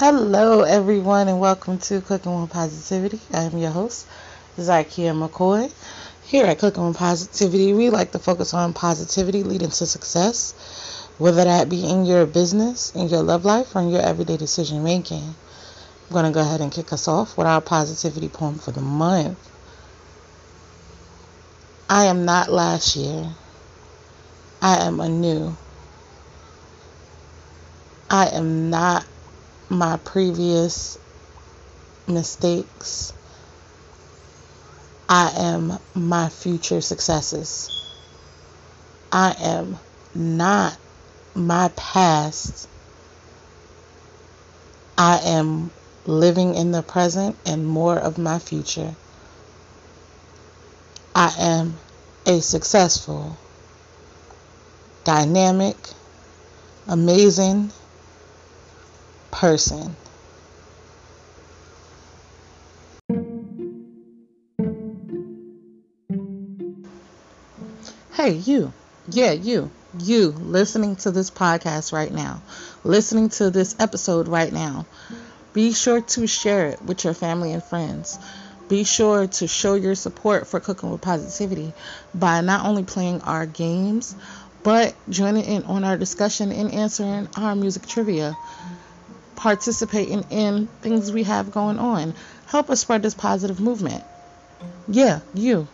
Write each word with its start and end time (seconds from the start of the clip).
Hello, 0.00 0.60
everyone, 0.60 1.26
and 1.26 1.40
welcome 1.40 1.78
to 1.78 2.00
Cooking 2.00 2.40
with 2.40 2.50
Positivity. 2.50 3.18
I 3.32 3.42
am 3.42 3.58
your 3.58 3.72
host, 3.72 4.06
Zykia 4.56 5.10
McCoy. 5.10 5.72
Here 6.22 6.46
at 6.46 6.60
Cooking 6.60 6.86
with 6.86 6.96
Positivity, 6.96 7.72
we 7.72 7.90
like 7.90 8.12
to 8.12 8.20
focus 8.20 8.54
on 8.54 8.74
positivity 8.74 9.42
leading 9.42 9.70
to 9.70 9.86
success, 9.86 11.08
whether 11.18 11.42
that 11.42 11.68
be 11.68 11.84
in 11.84 12.04
your 12.04 12.26
business, 12.26 12.94
in 12.94 13.08
your 13.08 13.24
love 13.24 13.44
life, 13.44 13.74
or 13.74 13.80
in 13.80 13.88
your 13.88 14.00
everyday 14.00 14.36
decision 14.36 14.84
making. 14.84 15.24
I'm 15.24 16.12
going 16.12 16.26
to 16.26 16.30
go 16.30 16.42
ahead 16.42 16.60
and 16.60 16.70
kick 16.70 16.92
us 16.92 17.08
off 17.08 17.36
with 17.36 17.48
our 17.48 17.60
positivity 17.60 18.28
poem 18.28 18.54
for 18.60 18.70
the 18.70 18.80
month. 18.80 19.36
I 21.90 22.04
am 22.04 22.24
not 22.24 22.52
last 22.52 22.94
year. 22.94 23.32
I 24.62 24.86
am 24.86 25.00
anew. 25.00 25.56
I 28.08 28.28
am 28.28 28.70
not 28.70 29.04
my 29.70 29.96
previous 29.98 30.98
mistakes. 32.06 33.12
I 35.08 35.32
am 35.36 35.78
my 35.94 36.28
future 36.28 36.80
successes. 36.80 37.70
I 39.10 39.34
am 39.38 39.78
not 40.14 40.76
my 41.34 41.68
past. 41.76 42.68
I 44.96 45.18
am 45.18 45.70
living 46.06 46.54
in 46.54 46.72
the 46.72 46.82
present 46.82 47.36
and 47.46 47.66
more 47.66 47.96
of 47.98 48.18
my 48.18 48.38
future. 48.38 48.94
I 51.14 51.34
am 51.38 51.78
a 52.26 52.40
successful, 52.40 53.36
dynamic, 55.04 55.76
amazing 56.86 57.72
person. 59.38 59.94
Hey, 68.14 68.30
you. 68.32 68.72
Yeah, 69.08 69.30
you. 69.30 69.70
You 70.00 70.30
listening 70.30 70.96
to 70.96 71.12
this 71.12 71.30
podcast 71.30 71.92
right 71.92 72.12
now, 72.12 72.42
listening 72.82 73.28
to 73.38 73.50
this 73.50 73.76
episode 73.78 74.26
right 74.26 74.52
now. 74.52 74.86
Be 75.52 75.72
sure 75.72 76.00
to 76.00 76.26
share 76.26 76.70
it 76.70 76.82
with 76.82 77.04
your 77.04 77.14
family 77.14 77.52
and 77.52 77.62
friends. 77.62 78.18
Be 78.68 78.82
sure 78.82 79.28
to 79.28 79.46
show 79.46 79.74
your 79.74 79.94
support 79.94 80.48
for 80.48 80.58
Cooking 80.58 80.90
with 80.90 81.00
Positivity 81.00 81.72
by 82.12 82.40
not 82.40 82.66
only 82.66 82.82
playing 82.82 83.20
our 83.22 83.46
games, 83.46 84.16
but 84.64 84.96
joining 85.08 85.44
in 85.44 85.62
on 85.62 85.84
our 85.84 85.96
discussion 85.96 86.50
and 86.50 86.72
answering 86.72 87.28
our 87.36 87.54
music 87.54 87.86
trivia. 87.86 88.36
Participating 89.38 90.24
in 90.30 90.66
things 90.82 91.12
we 91.12 91.22
have 91.22 91.52
going 91.52 91.78
on. 91.78 92.12
Help 92.48 92.70
us 92.70 92.80
spread 92.80 93.02
this 93.02 93.14
positive 93.14 93.60
movement. 93.60 94.02
Yeah, 94.88 95.20
you. 95.32 95.68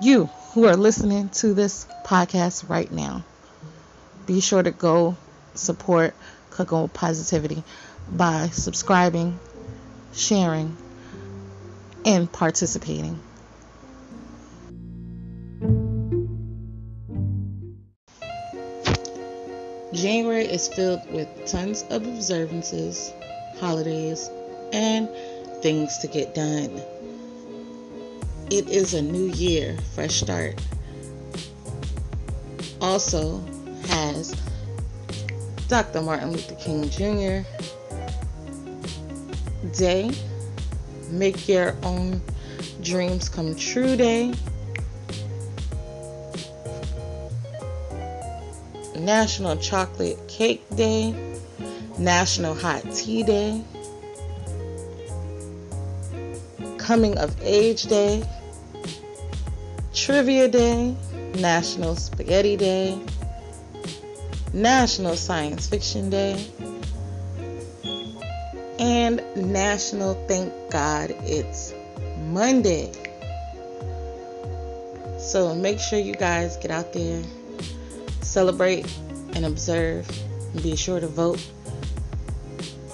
You 0.00 0.24
who 0.54 0.64
are 0.64 0.74
listening 0.74 1.28
to 1.28 1.52
this 1.52 1.86
podcast 2.02 2.66
right 2.70 2.90
now. 2.90 3.24
Be 4.24 4.40
sure 4.40 4.62
to 4.62 4.70
go 4.70 5.18
support 5.54 6.14
Cooking 6.48 6.80
with 6.80 6.94
Positivity 6.94 7.62
by 8.10 8.48
subscribing, 8.48 9.38
sharing, 10.14 10.78
and 12.06 12.32
participating. 12.32 13.20
January 20.00 20.46
is 20.46 20.66
filled 20.66 21.02
with 21.12 21.28
tons 21.44 21.84
of 21.90 22.06
observances, 22.06 23.12
holidays, 23.58 24.30
and 24.72 25.10
things 25.60 25.98
to 25.98 26.06
get 26.06 26.34
done. 26.34 26.80
It 28.50 28.70
is 28.70 28.94
a 28.94 29.02
new 29.02 29.26
year, 29.26 29.76
fresh 29.94 30.22
start. 30.22 30.58
Also 32.80 33.44
has 33.88 34.34
Dr. 35.68 36.00
Martin 36.00 36.30
Luther 36.30 36.54
King 36.54 36.88
Jr. 36.88 37.46
Day, 39.76 40.10
Make 41.10 41.46
Your 41.46 41.76
Own 41.82 42.22
Dreams 42.80 43.28
Come 43.28 43.54
True 43.54 43.96
Day, 43.96 44.32
National 49.04 49.56
Chocolate 49.56 50.18
Cake 50.28 50.62
Day, 50.76 51.14
National 51.98 52.54
Hot 52.54 52.82
Tea 52.94 53.22
Day, 53.22 53.62
Coming 56.78 57.16
of 57.18 57.36
Age 57.42 57.84
Day, 57.84 58.22
Trivia 59.94 60.48
Day, 60.48 60.94
National 61.38 61.96
Spaghetti 61.96 62.56
Day, 62.56 63.00
National 64.52 65.16
Science 65.16 65.68
Fiction 65.68 66.10
Day, 66.10 66.44
and 68.78 69.22
National 69.36 70.14
Thank 70.26 70.52
God 70.70 71.14
It's 71.24 71.72
Monday. 72.18 72.92
So 75.18 75.54
make 75.54 75.78
sure 75.78 75.98
you 75.98 76.14
guys 76.14 76.56
get 76.56 76.70
out 76.70 76.92
there, 76.92 77.22
celebrate 78.30 78.86
and 79.34 79.44
observe, 79.44 80.08
and 80.52 80.62
be 80.62 80.76
sure 80.76 81.00
to 81.00 81.08
vote 81.08 81.44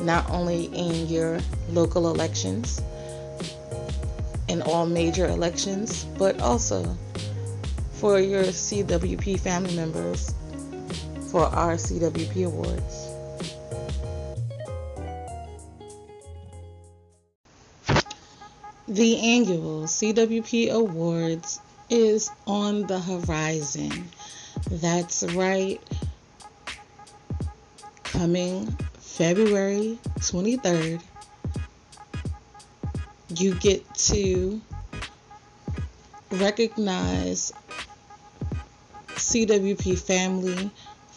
not 0.01 0.29
only 0.31 0.65
in 0.67 1.07
your 1.09 1.39
local 1.71 2.09
elections 2.09 2.81
in 4.49 4.63
all 4.63 4.87
major 4.87 5.27
elections, 5.27 6.05
but 6.19 6.41
also 6.41 6.97
for 7.93 8.19
your 8.19 8.45
CWP 8.45 9.39
family 9.41 9.77
members 9.77 10.35
for 11.31 11.43
our 11.43 11.75
CWP 11.75 12.47
awards. 12.47 13.07
The 18.89 19.19
annual 19.19 19.83
CWP 19.83 20.71
Awards 20.71 21.61
is 21.91 22.31
on 22.47 22.87
the 22.87 23.01
horizon. 23.01 24.09
That's 24.71 25.23
right. 25.35 25.81
Coming 28.05 28.67
February 28.99 29.99
23rd, 30.19 31.03
you 33.37 33.55
get 33.55 33.95
to 33.95 34.61
recognize 36.31 37.53
CWP 39.09 39.99
family 39.99 40.71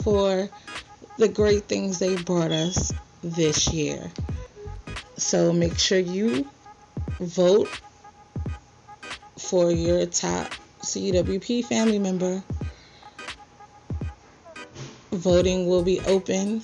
for 0.03 0.49
the 1.17 1.27
great 1.27 1.63
things 1.65 1.99
they 1.99 2.15
brought 2.15 2.51
us 2.51 2.93
this 3.23 3.67
year. 3.73 4.11
So 5.17 5.51
make 5.51 5.77
sure 5.77 5.99
you 5.99 6.47
vote 7.19 7.67
for 9.37 9.71
your 9.71 10.05
top 10.05 10.53
CWP 10.81 11.65
family 11.65 11.99
member. 11.99 12.41
Voting 15.11 15.67
will 15.67 15.83
be 15.83 15.99
open 16.01 16.61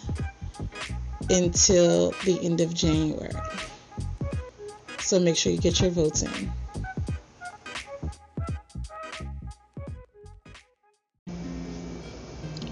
until 1.29 2.11
the 2.25 2.39
end 2.44 2.61
of 2.61 2.73
January. 2.73 3.33
So 5.00 5.19
make 5.19 5.35
sure 5.35 5.51
you 5.51 5.57
get 5.57 5.81
your 5.81 5.89
votes 5.89 6.23
in. 6.23 6.51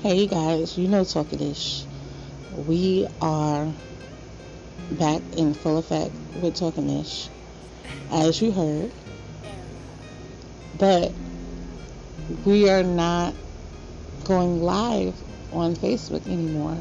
Hey 0.02 0.22
you 0.22 0.28
guys, 0.28 0.78
you 0.78 0.88
know 0.88 1.04
Talking 1.06 1.40
Ish. 1.40 1.86
We 2.68 3.08
are 3.22 3.72
back 4.92 5.22
in 5.38 5.54
full 5.54 5.78
effect 5.78 6.12
with 6.42 6.56
Talking 6.56 6.90
Ish, 6.90 7.30
as 8.12 8.42
you 8.42 8.52
heard. 8.52 8.92
But 10.78 11.12
we 12.46 12.70
are 12.70 12.84
not 12.84 13.34
going 14.26 14.62
live 14.62 15.16
on 15.54 15.76
Facebook 15.76 16.26
anymore. 16.28 16.78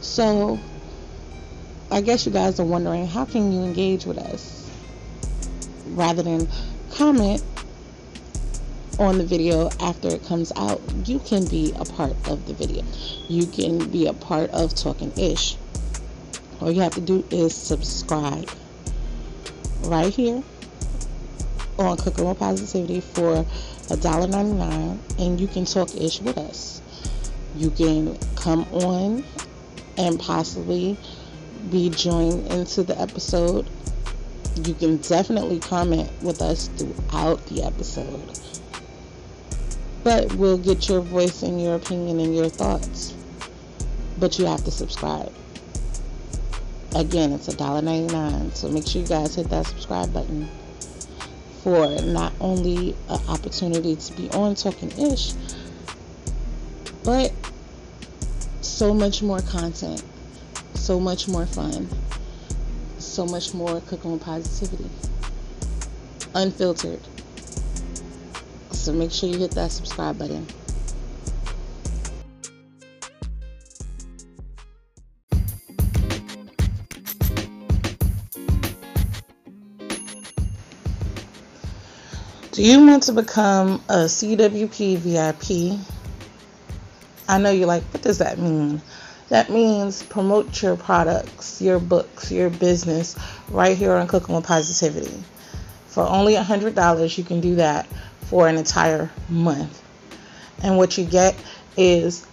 So 0.00 0.58
I 1.90 2.00
guess 2.00 2.26
you 2.26 2.32
guys 2.32 2.60
are 2.60 2.66
wondering 2.66 3.06
how 3.06 3.24
can 3.24 3.52
you 3.52 3.62
engage 3.62 4.04
with 4.04 4.18
us 4.18 4.70
rather 5.88 6.22
than 6.22 6.48
comment 6.92 7.42
on 8.98 9.16
the 9.18 9.24
video 9.24 9.70
after 9.80 10.08
it 10.08 10.24
comes 10.24 10.52
out. 10.56 10.80
You 11.06 11.18
can 11.20 11.46
be 11.46 11.72
a 11.76 11.84
part 11.84 12.16
of 12.28 12.46
the 12.46 12.54
video. 12.54 12.82
You 13.28 13.46
can 13.46 13.88
be 13.90 14.06
a 14.06 14.12
part 14.12 14.50
of 14.50 14.74
Talking 14.74 15.12
Ish. 15.16 15.56
All 16.60 16.70
you 16.70 16.80
have 16.80 16.94
to 16.94 17.00
do 17.00 17.24
is 17.30 17.54
subscribe 17.54 18.50
right 19.84 20.12
here 20.12 20.42
on 21.78 21.96
Cooking 21.96 22.28
with 22.28 22.38
Positivity 22.38 23.00
for 23.00 23.44
$1.99 23.86 24.98
and 25.18 25.40
you 25.40 25.46
can 25.46 25.64
talk 25.64 25.94
ish 25.94 26.20
with 26.20 26.36
us. 26.36 26.82
You 27.58 27.70
can 27.70 28.16
come 28.36 28.62
on 28.72 29.24
and 29.96 30.20
possibly 30.20 30.96
be 31.72 31.90
joined 31.90 32.46
into 32.52 32.84
the 32.84 32.96
episode. 33.00 33.68
You 34.64 34.74
can 34.74 34.98
definitely 34.98 35.58
comment 35.58 36.08
with 36.22 36.40
us 36.40 36.68
throughout 36.68 37.44
the 37.46 37.64
episode. 37.64 38.38
But 40.04 40.32
we'll 40.34 40.58
get 40.58 40.88
your 40.88 41.00
voice 41.00 41.42
and 41.42 41.60
your 41.60 41.74
opinion 41.74 42.20
and 42.20 42.34
your 42.34 42.48
thoughts. 42.48 43.12
But 44.20 44.38
you 44.38 44.46
have 44.46 44.64
to 44.64 44.70
subscribe. 44.70 45.32
Again, 46.94 47.32
it's 47.32 47.48
$1.99. 47.48 48.54
So 48.54 48.68
make 48.68 48.86
sure 48.86 49.02
you 49.02 49.08
guys 49.08 49.34
hit 49.34 49.50
that 49.50 49.66
subscribe 49.66 50.12
button 50.12 50.48
for 51.64 52.00
not 52.02 52.32
only 52.40 52.94
an 53.08 53.20
opportunity 53.28 53.96
to 53.96 54.12
be 54.12 54.30
on 54.30 54.54
Talking 54.54 54.92
Ish, 54.92 55.34
but 57.08 57.32
so 58.60 58.92
much 58.92 59.22
more 59.22 59.40
content, 59.40 60.04
so 60.74 61.00
much 61.00 61.26
more 61.26 61.46
fun, 61.46 61.88
so 62.98 63.24
much 63.24 63.54
more 63.54 63.80
cooking 63.80 64.12
with 64.12 64.22
positivity, 64.22 64.90
unfiltered. 66.34 67.00
So 68.72 68.92
make 68.92 69.10
sure 69.10 69.30
you 69.30 69.38
hit 69.38 69.52
that 69.52 69.72
subscribe 69.72 70.18
button. 70.18 70.46
Do 82.52 82.62
you 82.62 82.86
want 82.86 83.04
to 83.04 83.12
become 83.12 83.82
a 83.88 84.04
CWP 84.04 84.98
VIP? 84.98 85.97
I 87.28 87.38
know 87.38 87.50
you're 87.50 87.66
like, 87.66 87.84
what 87.92 88.02
does 88.02 88.18
that 88.18 88.38
mean? 88.38 88.80
That 89.28 89.50
means 89.50 90.02
promote 90.02 90.62
your 90.62 90.76
products, 90.76 91.60
your 91.60 91.78
books, 91.78 92.32
your 92.32 92.48
business 92.48 93.16
right 93.50 93.76
here 93.76 93.92
on 93.92 94.08
Cooking 94.08 94.34
with 94.34 94.46
Positivity. 94.46 95.22
For 95.88 96.02
only 96.02 96.34
$100, 96.34 97.18
you 97.18 97.24
can 97.24 97.40
do 97.40 97.56
that 97.56 97.86
for 98.22 98.48
an 98.48 98.56
entire 98.56 99.10
month. 99.28 99.82
And 100.62 100.78
what 100.78 100.96
you 100.96 101.04
get 101.04 101.36
is 101.76 102.26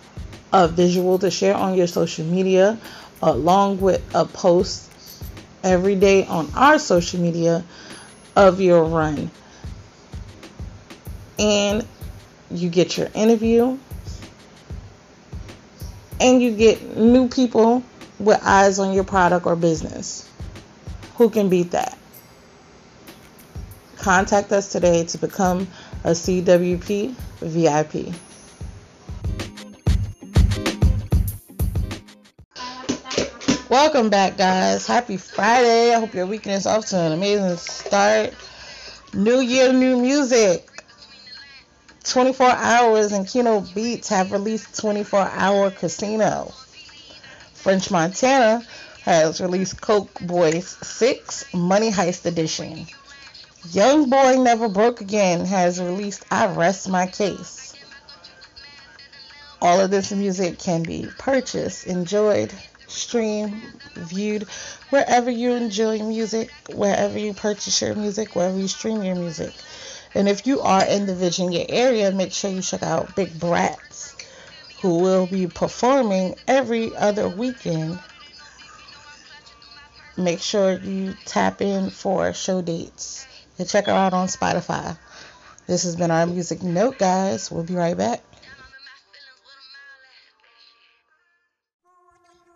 a 0.53 0.67
visual 0.69 1.19
to 1.19 1.29
share 1.29 1.53
on 1.53 1.75
your 1.75 1.87
social 1.87 2.25
media 2.25 2.79
along 3.21 3.81
with 3.81 4.01
a 4.15 4.25
post 4.25 4.89
every 5.63 5.95
day 5.95 6.25
on 6.25 6.49
our 6.55 6.79
social 6.79 7.19
media 7.19 7.63
of 8.35 8.61
your 8.61 8.85
run 8.85 9.31
and 11.39 11.85
you 12.51 12.69
get 12.69 12.97
your 12.97 13.09
interview 13.13 13.77
and 16.19 16.41
you 16.41 16.55
get 16.55 16.97
new 16.97 17.27
people 17.27 17.83
with 18.19 18.39
eyes 18.43 18.79
on 18.79 18.93
your 18.93 19.03
product 19.03 19.45
or 19.45 19.55
business. 19.55 20.29
Who 21.17 21.29
can 21.29 21.49
beat 21.49 21.71
that? 21.71 21.97
Contact 23.97 24.51
us 24.51 24.71
today 24.71 25.05
to 25.05 25.17
become 25.17 25.67
a 26.03 26.11
CWP 26.11 27.15
VIP. 27.41 28.13
Welcome 33.69 34.09
back, 34.09 34.37
guys. 34.37 34.85
Happy 34.85 35.17
Friday. 35.17 35.93
I 35.93 35.99
hope 35.99 36.13
your 36.13 36.27
weekend 36.27 36.57
is 36.57 36.67
off 36.67 36.85
to 36.87 36.97
an 36.97 37.11
amazing 37.13 37.57
start. 37.57 38.33
New 39.13 39.39
year, 39.39 39.73
new 39.73 39.99
music. 39.99 40.69
24 42.05 42.47
Hours 42.47 43.11
and 43.11 43.27
Kino 43.27 43.61
Beats 43.61 44.09
have 44.09 44.31
released 44.31 44.79
24 44.79 45.19
Hour 45.21 45.71
Casino. 45.71 46.53
French 47.53 47.89
Montana 47.89 48.63
has 49.01 49.41
released 49.41 49.81
Coke 49.81 50.19
Boys 50.21 50.77
6 50.83 51.53
Money 51.53 51.91
Heist 51.91 52.25
Edition. 52.25 52.85
YoungBoy 53.69 54.43
Never 54.43 54.69
Broke 54.69 55.01
Again 55.01 55.45
has 55.45 55.81
released 55.81 56.23
I 56.29 56.45
Rest 56.53 56.87
My 56.87 57.07
Case. 57.07 57.73
All 59.59 59.79
of 59.79 59.89
this 59.89 60.11
music 60.11 60.59
can 60.59 60.83
be 60.83 61.07
purchased, 61.17 61.87
enjoyed, 61.87 62.53
streamed, 62.87 63.59
viewed 63.95 64.43
wherever 64.91 65.31
you 65.31 65.53
enjoy 65.53 65.97
music, 65.99 66.51
wherever 66.71 67.17
you 67.17 67.33
purchase 67.33 67.81
your 67.81 67.95
music, 67.95 68.35
wherever 68.35 68.57
you 68.57 68.67
stream 68.67 69.01
your 69.01 69.15
music. 69.15 69.53
And 70.15 70.29
if 70.29 70.47
you 70.47 70.61
are 70.61 70.85
in 70.85 71.05
the 71.05 71.13
Virginia 71.13 71.65
area, 71.67 72.09
make 72.09 72.31
sure 72.31 72.49
you 72.49 72.61
check 72.61 72.81
out 72.81 73.15
Big 73.17 73.37
Brats, 73.37 74.15
who 74.81 74.99
will 74.99 75.27
be 75.27 75.47
performing 75.47 76.35
every 76.47 76.95
other 76.95 77.27
weekend. 77.27 77.99
Make 80.17 80.39
sure 80.39 80.79
you 80.79 81.15
tap 81.25 81.61
in 81.61 81.89
for 81.89 82.31
show 82.31 82.61
dates 82.61 83.27
and 83.59 83.67
check 83.67 83.87
her 83.87 83.91
out 83.91 84.13
on 84.13 84.27
Spotify. 84.27 84.97
This 85.67 85.83
has 85.83 85.97
been 85.97 86.11
our 86.11 86.25
music 86.25 86.63
note, 86.63 86.97
guys. 86.97 87.51
We'll 87.51 87.63
be 87.63 87.75
right 87.75 87.97
back. 87.97 88.21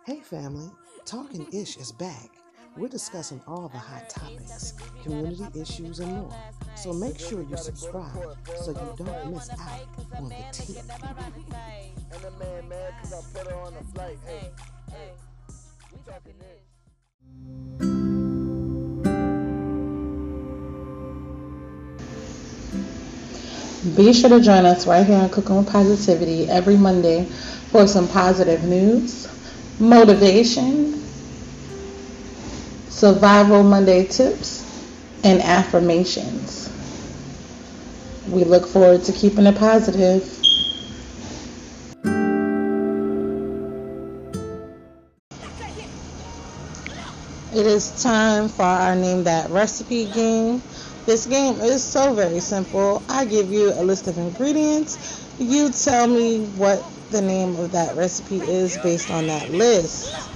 Hey, 0.06 0.20
family. 0.20 0.70
Talking 1.04 1.46
Ish 1.52 1.76
is 1.76 1.92
back. 1.92 2.39
We're 2.76 2.88
discussing 2.88 3.40
all 3.46 3.68
the 3.68 3.78
hot 3.78 4.08
topics, 4.08 4.74
community 5.02 5.60
issues, 5.60 5.98
and 5.98 6.12
more. 6.12 6.34
So 6.76 6.92
make 6.92 7.18
sure 7.18 7.42
you 7.42 7.56
subscribe 7.56 8.36
so 8.62 8.70
you 8.70 9.04
don't 9.04 9.32
miss 9.32 9.50
out 9.50 9.88
on 10.16 10.28
the 10.28 10.44
tea. 10.52 10.80
Be 23.96 24.12
sure 24.12 24.30
to 24.30 24.40
join 24.40 24.64
us 24.64 24.86
right 24.86 25.04
here 25.04 25.18
on 25.18 25.28
Cooking 25.30 25.56
with 25.56 25.68
Positivity 25.68 26.48
every 26.48 26.76
Monday 26.76 27.24
for 27.24 27.86
some 27.86 28.06
positive 28.08 28.62
news, 28.64 29.28
motivation, 29.80 30.99
Survival 33.00 33.62
Monday 33.62 34.04
tips, 34.04 34.62
and 35.24 35.40
affirmations. 35.40 36.68
We 38.28 38.44
look 38.44 38.66
forward 38.66 39.04
to 39.04 39.12
keeping 39.12 39.46
it 39.46 39.56
positive. 39.56 40.22
It 47.54 47.64
is 47.64 48.02
time 48.02 48.50
for 48.50 48.64
our 48.64 48.94
Name 48.94 49.24
That 49.24 49.48
Recipe 49.48 50.04
game. 50.04 50.60
This 51.06 51.24
game 51.24 51.54
is 51.54 51.82
so 51.82 52.12
very 52.12 52.40
simple. 52.40 53.02
I 53.08 53.24
give 53.24 53.50
you 53.50 53.72
a 53.72 53.82
list 53.82 54.08
of 54.08 54.18
ingredients. 54.18 55.26
You 55.38 55.70
tell 55.70 56.06
me 56.06 56.40
what 56.48 56.84
the 57.10 57.22
name 57.22 57.56
of 57.56 57.72
that 57.72 57.96
recipe 57.96 58.40
is 58.40 58.76
based 58.76 59.10
on 59.10 59.28
that 59.28 59.48
list. 59.48 60.29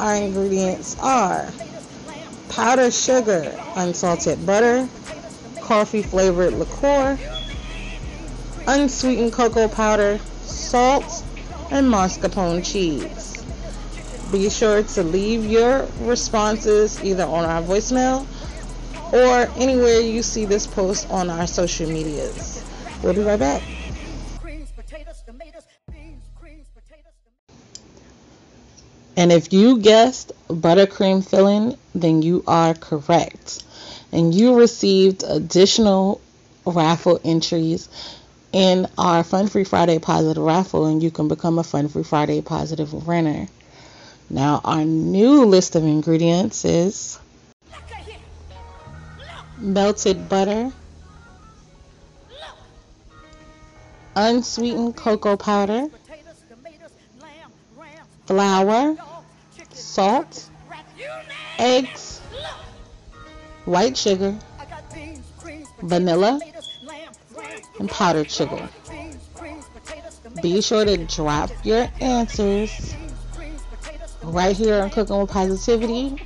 Our 0.00 0.14
ingredients 0.14 0.96
are 0.98 1.46
powdered 2.48 2.94
sugar, 2.94 3.54
unsalted 3.76 4.46
butter, 4.46 4.88
coffee 5.60 6.00
flavored 6.00 6.54
liqueur, 6.54 7.18
unsweetened 8.66 9.34
cocoa 9.34 9.68
powder, 9.68 10.18
salt, 10.40 11.22
and 11.70 11.86
mascarpone 11.92 12.64
cheese. 12.64 13.44
Be 14.32 14.48
sure 14.48 14.82
to 14.82 15.02
leave 15.02 15.44
your 15.44 15.86
responses 16.00 17.04
either 17.04 17.24
on 17.24 17.44
our 17.44 17.60
voicemail 17.60 18.26
or 19.12 19.52
anywhere 19.60 20.00
you 20.00 20.22
see 20.22 20.46
this 20.46 20.66
post 20.66 21.10
on 21.10 21.28
our 21.28 21.46
social 21.46 21.90
medias. 21.90 22.64
We'll 23.02 23.12
be 23.12 23.20
right 23.20 23.38
back. 23.38 23.62
And 29.16 29.32
if 29.32 29.52
you 29.52 29.78
guessed 29.78 30.32
buttercream 30.48 31.26
filling, 31.26 31.76
then 31.94 32.22
you 32.22 32.44
are 32.46 32.74
correct. 32.74 33.62
And 34.12 34.34
you 34.34 34.56
received 34.58 35.24
additional 35.26 36.20
raffle 36.64 37.20
entries 37.24 37.88
in 38.52 38.86
our 38.98 39.22
Fun 39.22 39.48
Free 39.48 39.64
Friday 39.64 39.98
Positive 39.98 40.42
raffle, 40.42 40.86
and 40.86 41.02
you 41.02 41.10
can 41.10 41.28
become 41.28 41.58
a 41.58 41.64
Fun 41.64 41.88
Free 41.88 42.02
Friday 42.02 42.40
Positive 42.40 42.92
winner. 43.06 43.48
Now, 44.28 44.60
our 44.64 44.84
new 44.84 45.44
list 45.44 45.74
of 45.76 45.84
ingredients 45.84 46.64
is 46.64 47.18
melted 49.58 50.28
butter, 50.28 50.72
unsweetened 54.16 54.96
cocoa 54.96 55.36
powder, 55.36 55.88
flour, 58.30 58.96
salt, 59.72 60.48
eggs, 61.58 62.20
white 63.64 63.96
sugar, 63.96 64.38
vanilla, 65.82 66.40
and 67.80 67.90
powdered 67.90 68.30
sugar. 68.30 68.68
Be 70.40 70.62
sure 70.62 70.84
to 70.84 70.96
drop 71.06 71.50
your 71.64 71.88
answers 72.00 72.94
right 74.22 74.56
here 74.56 74.80
on 74.80 74.90
Cooking 74.90 75.18
with 75.18 75.30
Positivity, 75.30 76.22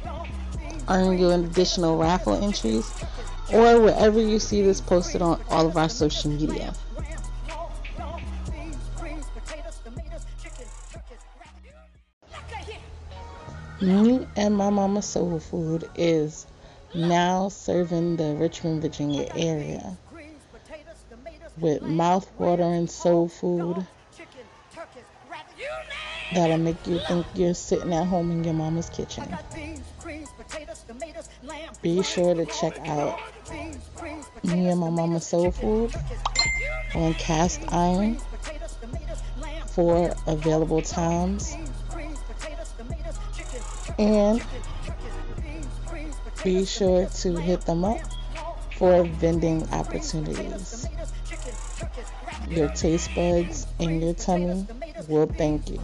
earn 0.91 1.19
you 1.19 1.31
additional 1.31 1.97
raffle 1.97 2.35
entries, 2.35 2.87
or 3.51 3.81
wherever 3.81 4.21
you 4.21 4.39
see 4.39 4.61
this 4.61 4.83
posted 4.83 5.23
on 5.23 5.43
all 5.49 5.67
of 5.69 5.79
our 5.79 5.89
social 5.89 6.31
media. 6.33 6.75
Me 13.85 14.27
and 14.35 14.57
my 14.57 14.71
mama 14.71 15.03
soul 15.03 15.39
food 15.39 15.87
is 15.95 16.47
now 16.95 17.51
serving 17.51 18.17
the 18.17 18.35
Richmond, 18.35 18.81
Virginia 18.81 19.31
area 19.37 19.99
with 21.59 21.83
mouth-watering 21.83 22.87
soul 22.87 23.29
food 23.29 23.87
that'll 26.33 26.57
make 26.57 26.87
you 26.87 26.99
think 27.07 27.27
you're 27.35 27.53
sitting 27.53 27.93
at 27.93 28.07
home 28.07 28.31
in 28.31 28.43
your 28.43 28.55
mama's 28.55 28.89
kitchen. 28.89 29.29
Be 31.83 32.03
sure 32.03 32.35
to 32.35 32.47
check 32.47 32.89
out 32.89 33.21
me 34.45 34.71
and 34.71 34.81
my 34.81 34.89
mama 34.89 35.21
soul 35.21 35.51
food 35.51 35.95
on 36.95 37.13
cast 37.15 37.61
iron 37.71 38.17
for 39.67 40.15
available 40.27 40.81
times 40.81 41.55
and 43.99 44.43
be 46.43 46.65
sure 46.65 47.07
to 47.07 47.37
hit 47.37 47.63
them 47.63 47.85
up 47.85 48.01
for 48.77 49.05
vending 49.05 49.69
opportunities. 49.73 50.87
Your 52.49 52.69
taste 52.69 53.15
buds 53.15 53.67
and 53.79 54.03
your 54.03 54.15
tummy 54.15 54.67
will 55.09 55.27
thank 55.27 55.71
you. 55.71 55.81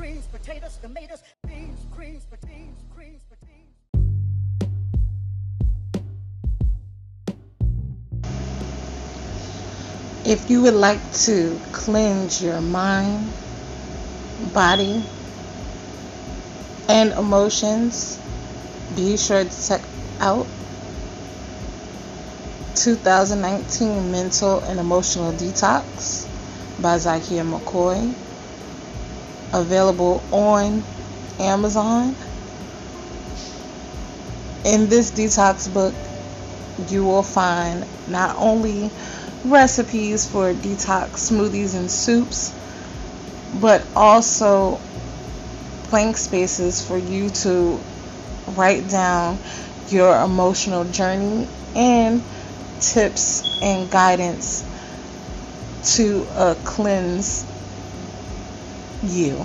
If 10.26 10.50
you 10.50 10.62
would 10.62 10.74
like 10.74 11.00
to 11.24 11.58
cleanse 11.72 12.42
your 12.42 12.60
mind, 12.60 13.32
body, 14.52 15.02
and 16.90 17.12
emotions, 17.12 18.18
be 18.96 19.16
sure 19.16 19.44
to 19.44 19.68
check 19.68 19.80
out 20.18 20.44
2019 22.74 24.10
Mental 24.10 24.58
and 24.62 24.80
Emotional 24.80 25.32
Detox 25.32 26.26
by 26.82 26.96
Zakia 26.96 27.48
McCoy. 27.48 28.12
Available 29.52 30.22
on 30.32 30.82
Amazon. 31.38 32.16
In 34.64 34.88
this 34.88 35.12
detox 35.12 35.72
book, 35.72 35.94
you 36.90 37.04
will 37.04 37.22
find 37.22 37.84
not 38.08 38.36
only 38.36 38.90
recipes 39.44 40.26
for 40.26 40.52
detox 40.54 41.30
smoothies 41.30 41.76
and 41.76 41.88
soups, 41.90 42.52
but 43.60 43.86
also 43.94 44.80
blank 45.90 46.16
spaces 46.16 46.86
for 46.86 46.96
you 46.96 47.28
to 47.28 47.80
write 48.56 48.88
down 48.88 49.38
your 49.88 50.22
emotional 50.22 50.84
journey 50.84 51.48
and 51.74 52.22
tips 52.80 53.42
and 53.62 53.90
guidance 53.90 54.64
to 55.82 56.26
uh, 56.34 56.54
cleanse 56.64 57.44
you. 59.02 59.44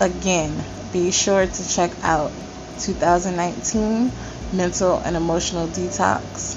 Again, 0.00 0.64
be 0.92 1.10
sure 1.10 1.46
to 1.46 1.68
check 1.68 1.92
out 2.02 2.32
2019 2.80 4.10
Mental 4.52 4.98
and 4.98 5.16
Emotional 5.16 5.68
Detox. 5.68 6.56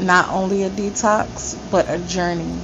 Not 0.00 0.28
only 0.30 0.64
a 0.64 0.70
detox, 0.70 1.56
but 1.70 1.88
a 1.88 1.98
journey 1.98 2.62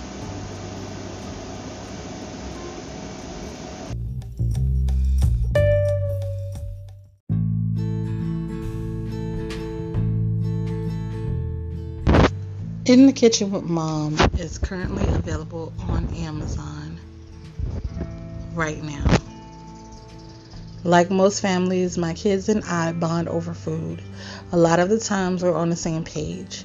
In 12.95 13.07
the 13.07 13.13
Kitchen 13.13 13.51
with 13.51 13.65
Mom 13.65 14.17
is 14.39 14.57
currently 14.57 15.03
available 15.03 15.73
on 15.81 16.07
Amazon 16.15 17.01
right 18.53 18.81
now. 18.85 19.19
Like 20.85 21.11
most 21.11 21.41
families, 21.41 21.99
my 21.99 22.15
kids 22.15 22.49
and 22.49 22.63
I 22.63 22.93
bond 22.93 23.29
over 23.29 23.53
food. 23.53 24.01
A 24.53 24.57
lot 24.57 24.79
of 24.79 24.91
the 24.91 25.01
times 25.01 25.43
we're 25.43 25.57
on 25.57 25.71
the 25.71 25.77
same 25.77 26.05
page, 26.05 26.65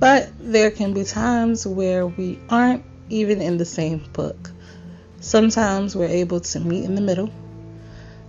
but 0.00 0.30
there 0.40 0.70
can 0.70 0.94
be 0.94 1.04
times 1.04 1.66
where 1.66 2.06
we 2.06 2.38
aren't 2.48 2.82
even 3.10 3.42
in 3.42 3.58
the 3.58 3.66
same 3.66 4.02
book. 4.14 4.50
Sometimes 5.20 5.94
we're 5.94 6.06
able 6.06 6.40
to 6.40 6.58
meet 6.58 6.84
in 6.84 6.94
the 6.94 7.02
middle. 7.02 7.30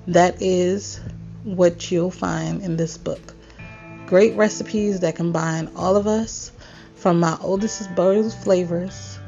That 0.08 0.42
is 0.42 1.00
what 1.46 1.92
you'll 1.92 2.12
find 2.12 2.62
in 2.62 2.76
this 2.76 2.98
book. 2.98 3.34
Great 4.06 4.36
recipes 4.36 5.00
that 5.00 5.16
combine 5.16 5.70
all 5.78 5.96
of 5.96 6.08
us 6.08 6.52
from 6.98 7.20
my 7.20 7.38
oldest 7.42 7.94
bold 7.96 8.34
flavors 8.34 9.20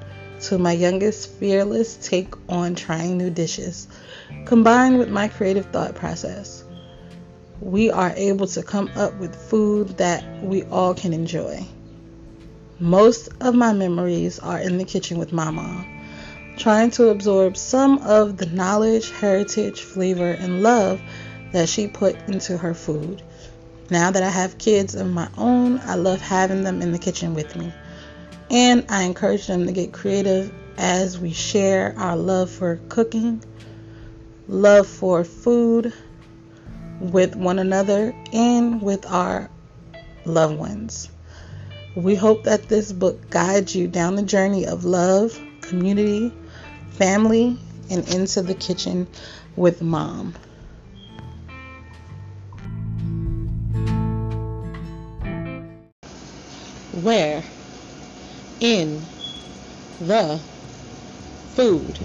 to 0.42 0.58
my 0.58 0.72
youngest 0.72 1.30
fearless 1.34 1.98
take 1.98 2.34
on 2.48 2.74
trying 2.74 3.18
new 3.18 3.30
dishes, 3.30 3.88
combined 4.46 4.98
with 4.98 5.10
my 5.10 5.28
creative 5.28 5.66
thought 5.68 5.94
process, 5.96 6.64
we 7.62 7.92
are 7.92 8.14
able 8.16 8.48
to 8.48 8.64
come 8.64 8.90
up 8.96 9.14
with 9.20 9.36
food 9.36 9.90
that 9.98 10.24
we 10.44 10.64
all 10.64 10.94
can 10.94 11.14
enjoy. 11.14 11.64
Most 12.80 13.30
of 13.42 13.54
my 13.54 13.74
memories 13.74 14.40
are 14.40 14.60
in 14.60 14.78
the 14.78 14.86
kitchen 14.86 15.20
with 15.20 15.34
my 15.34 15.52
mom, 15.52 15.86
trying 16.58 16.90
to 16.92 17.10
absorb 17.10 17.58
some 17.58 18.00
of 18.00 18.38
the 18.38 18.46
knowledge, 18.48 19.12
heritage, 19.12 19.82
flavor, 19.82 20.32
and 20.32 20.64
love 20.64 21.02
that 21.52 21.70
she 21.70 21.88
put 21.88 22.16
into 22.28 22.58
her 22.58 22.74
food 22.74 23.22
now 23.92 24.12
that 24.12 24.24
I 24.24 24.30
have 24.30 24.58
kids 24.58 24.96
of 24.96 25.08
my 25.10 25.30
own, 25.38 25.80
I 25.80 25.96
love 25.96 26.22
having 26.22 26.64
them 26.64 26.82
in 26.82 26.92
the 26.92 27.00
kitchen 27.00 27.34
with 27.34 27.56
me. 27.56 27.74
And 28.52 28.86
I 28.90 29.04
encourage 29.04 29.48
them 29.48 29.66
to 29.66 29.72
get 29.72 29.94
creative 29.94 30.52
as 30.78 31.20
we 31.20 31.32
share 31.32 31.94
our 31.98 32.16
love 32.16 32.50
for 32.50 32.80
cooking, 32.90 33.44
love 34.48 34.88
for 34.88 35.24
food 35.24 35.94
with 37.00 37.36
one 37.36 37.60
another, 37.60 38.14
and 38.34 38.82
with 38.82 39.06
our 39.06 39.50
loved 40.26 40.58
ones. 40.58 41.10
We 41.96 42.16
hope 42.16 42.44
that 42.44 42.70
this 42.70 42.92
book 42.92 43.30
guides 43.30 43.76
you 43.76 43.88
down 43.88 44.16
the 44.16 44.24
journey 44.24 44.66
of 44.66 44.86
love, 44.86 45.40
community, 45.62 46.34
family, 46.92 47.58
and 47.90 48.08
into 48.10 48.42
the 48.42 48.54
kitchen 48.54 49.08
with 49.56 49.82
mom. 49.82 50.36
Where 57.04 57.44
in 58.60 59.02
the 60.00 60.40
food? 61.56 62.00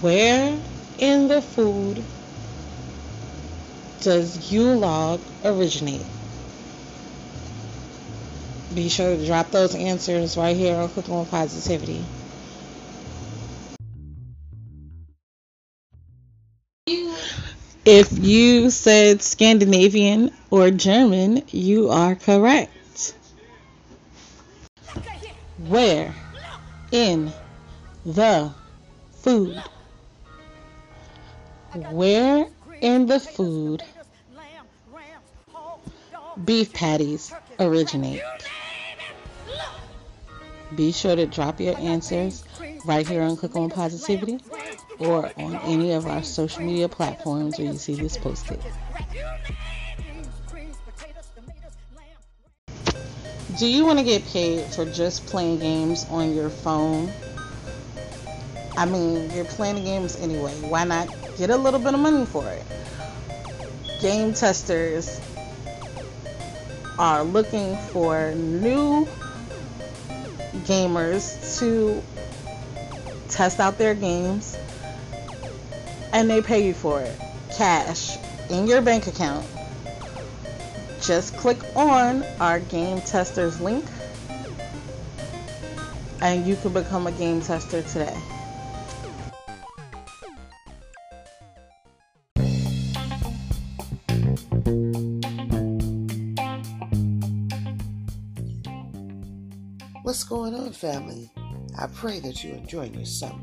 Where 0.00 0.58
in 0.98 1.28
the 1.28 1.42
food 1.42 2.04
does 4.00 4.52
Yule-log 4.52 5.20
originate? 5.44 6.06
Be 8.74 8.88
sure 8.88 9.16
to 9.16 9.26
drop 9.26 9.50
those 9.50 9.74
answers 9.74 10.36
right 10.36 10.56
here 10.56 10.76
on 10.76 10.88
Cooking 10.90 11.18
with 11.18 11.30
Positivity. 11.30 12.04
If 17.90 18.12
you 18.12 18.68
said 18.68 19.22
Scandinavian 19.22 20.30
or 20.50 20.70
German, 20.70 21.42
you 21.48 21.88
are 21.88 22.14
correct. 22.16 23.14
Where 25.56 26.14
in 26.92 27.32
the 28.04 28.52
food? 29.22 29.56
Where 31.72 32.44
in 32.82 33.06
the 33.06 33.20
food 33.20 33.82
beef 36.44 36.74
patties 36.74 37.32
originate? 37.58 38.20
Be 40.76 40.92
sure 40.92 41.16
to 41.16 41.24
drop 41.24 41.58
your 41.58 41.78
answers 41.78 42.44
right 42.84 43.08
here 43.08 43.22
on 43.22 43.38
Cooking 43.38 43.62
with 43.62 43.72
Positivity 43.72 44.40
or 44.98 45.30
on 45.36 45.56
any 45.56 45.92
of 45.92 46.06
our 46.06 46.22
social 46.22 46.62
media 46.62 46.88
platforms 46.88 47.58
where 47.58 47.68
you 47.68 47.78
see 47.78 47.94
this 47.94 48.16
posted. 48.16 48.60
Do 53.58 53.66
you 53.66 53.84
want 53.84 53.98
to 53.98 54.04
get 54.04 54.24
paid 54.26 54.64
for 54.66 54.84
just 54.84 55.26
playing 55.26 55.58
games 55.58 56.06
on 56.10 56.34
your 56.34 56.48
phone? 56.48 57.10
I 58.76 58.84
mean, 58.84 59.30
you're 59.32 59.44
playing 59.44 59.82
games 59.84 60.16
anyway. 60.16 60.52
Why 60.60 60.84
not 60.84 61.08
get 61.36 61.50
a 61.50 61.56
little 61.56 61.80
bit 61.80 61.94
of 61.94 62.00
money 62.00 62.24
for 62.24 62.48
it? 62.48 62.62
Game 64.00 64.32
testers 64.32 65.20
are 66.98 67.24
looking 67.24 67.76
for 67.76 68.32
new 68.32 69.06
gamers 70.64 71.58
to 71.58 72.00
test 73.28 73.58
out 73.58 73.78
their 73.78 73.94
games 73.94 74.56
and 76.12 76.28
they 76.28 76.40
pay 76.40 76.66
you 76.66 76.74
for 76.74 77.00
it 77.00 77.18
cash 77.52 78.16
in 78.50 78.66
your 78.66 78.80
bank 78.80 79.06
account 79.06 79.46
just 81.00 81.36
click 81.36 81.58
on 81.76 82.22
our 82.40 82.60
game 82.60 83.00
testers 83.02 83.60
link 83.60 83.84
and 86.20 86.46
you 86.46 86.56
can 86.56 86.72
become 86.72 87.06
a 87.06 87.12
game 87.12 87.40
tester 87.40 87.82
today 87.82 88.16
What's 100.08 100.24
going 100.24 100.54
on, 100.54 100.72
family? 100.72 101.30
I 101.78 101.86
pray 101.86 102.18
that 102.20 102.42
you're 102.42 102.56
enjoying 102.56 102.94
your 102.94 103.04
summer. 103.04 103.42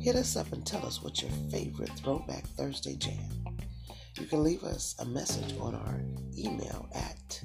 Hit 0.00 0.16
us 0.16 0.34
up 0.34 0.50
and 0.52 0.66
tell 0.66 0.84
us 0.86 1.02
what's 1.02 1.20
your 1.20 1.30
favorite 1.50 1.90
Throwback 1.90 2.46
Thursday 2.56 2.96
jam. 2.96 3.18
You 4.18 4.26
can 4.26 4.42
leave 4.42 4.64
us 4.64 4.94
a 4.98 5.04
message 5.04 5.54
on 5.60 5.74
our 5.74 6.00
email 6.36 6.88
at 6.94 7.44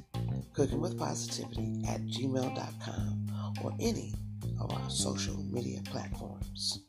cookingwithpositivity 0.54 1.86
at 1.86 2.06
gmail.com 2.06 3.54
or 3.62 3.74
any 3.82 4.14
of 4.62 4.72
our 4.72 4.90
social 4.90 5.36
media 5.52 5.82
platforms. 5.84 6.80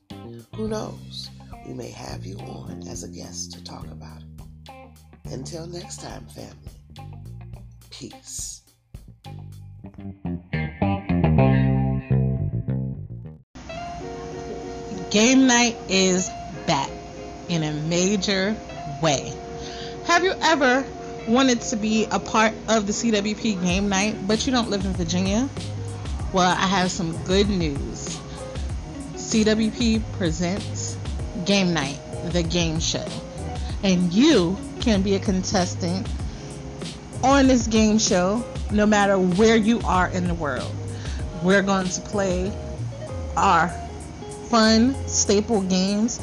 Who 0.55 0.69
knows? 0.69 1.31
We 1.67 1.75
may 1.75 1.91
have 1.91 2.25
you 2.25 2.39
on 2.39 2.87
as 2.89 3.03
a 3.03 3.09
guest 3.09 3.53
to 3.55 3.65
talk 3.65 3.87
about 3.87 4.23
it. 4.23 5.33
Until 5.33 5.67
next 5.67 6.01
time, 6.01 6.27
family, 6.29 6.71
peace. 7.91 8.63
Game 15.17 15.47
night 15.47 15.79
is 15.89 16.31
back 16.67 16.91
in 17.49 17.63
a 17.63 17.73
major 17.73 18.55
way. 19.01 19.33
Have 20.05 20.25
you 20.25 20.35
ever 20.43 20.85
wanted 21.27 21.63
to 21.63 21.77
be 21.77 22.05
a 22.05 22.19
part 22.19 22.53
of 22.69 22.87
the 22.87 22.93
CWP 22.93 23.63
game 23.63 23.89
night, 23.89 24.15
but 24.27 24.47
you 24.47 24.53
don't 24.53 24.69
live 24.69 24.85
in 24.85 24.93
Virginia? 24.93 25.49
Well, 26.35 26.51
I 26.51 26.67
have 26.67 26.91
some 26.91 27.17
good 27.25 27.49
news. 27.49 28.21
CWP 29.15 30.03
presents 30.19 30.99
Game 31.47 31.73
Night, 31.73 31.99
the 32.33 32.43
game 32.43 32.79
show. 32.79 33.09
And 33.83 34.13
you 34.13 34.59
can 34.83 35.01
be 35.01 35.15
a 35.15 35.19
contestant 35.19 36.07
on 37.25 37.47
this 37.47 37.69
game 37.69 37.99
show 37.99 38.45
no 38.71 38.85
matter 38.85 39.19
where 39.19 39.57
you 39.57 39.81
are 39.81 40.09
in 40.09 40.29
the 40.29 40.35
world. 40.35 40.75
We're 41.43 41.63
going 41.63 41.89
to 41.89 42.01
play 42.03 42.53
our 43.35 43.69
fun 44.49 44.95
staple 45.09 45.63
games 45.63 46.21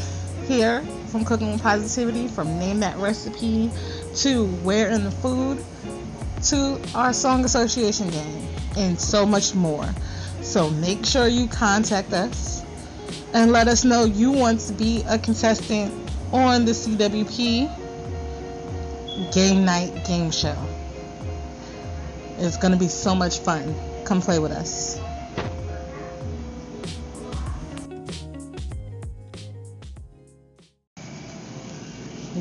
here 0.48 0.82
from 1.08 1.26
Cooking 1.26 1.52
with 1.52 1.62
Positivity, 1.62 2.28
from 2.28 2.58
Name 2.60 2.80
That 2.80 2.98
Recipe 2.98 3.70
to 4.16 4.46
Where 4.64 4.90
in 4.90 5.04
the 5.04 5.12
Food 5.12 5.64
to 6.44 6.80
our 6.96 7.14
Song 7.14 7.46
Association 7.46 8.10
game 8.10 8.48
and 8.78 9.00
so 9.00 9.26
much 9.26 9.56
more. 9.56 9.88
So 10.42 10.70
make 10.70 11.06
sure 11.06 11.28
you 11.28 11.48
contact 11.48 12.12
us 12.14 12.64
and 13.34 13.52
let 13.52 13.68
us 13.68 13.84
know 13.84 14.06
you 14.06 14.32
want 14.32 14.60
to 14.62 14.74
be 14.74 15.04
a 15.08 15.18
contestant 15.18 15.94
on 16.32 16.66
the 16.66 16.72
CWP 16.72 17.70
Game 19.34 19.66
Night 19.66 20.06
Game 20.06 20.32
Show. 20.32 20.56
It's 22.38 22.58
going 22.58 22.74
to 22.74 22.80
be 22.80 22.88
so 22.88 23.16
much 23.16 23.40
fun. 23.40 23.76
Come 24.06 24.22
play 24.22 24.40
with 24.40 24.52
us. 24.52 25.00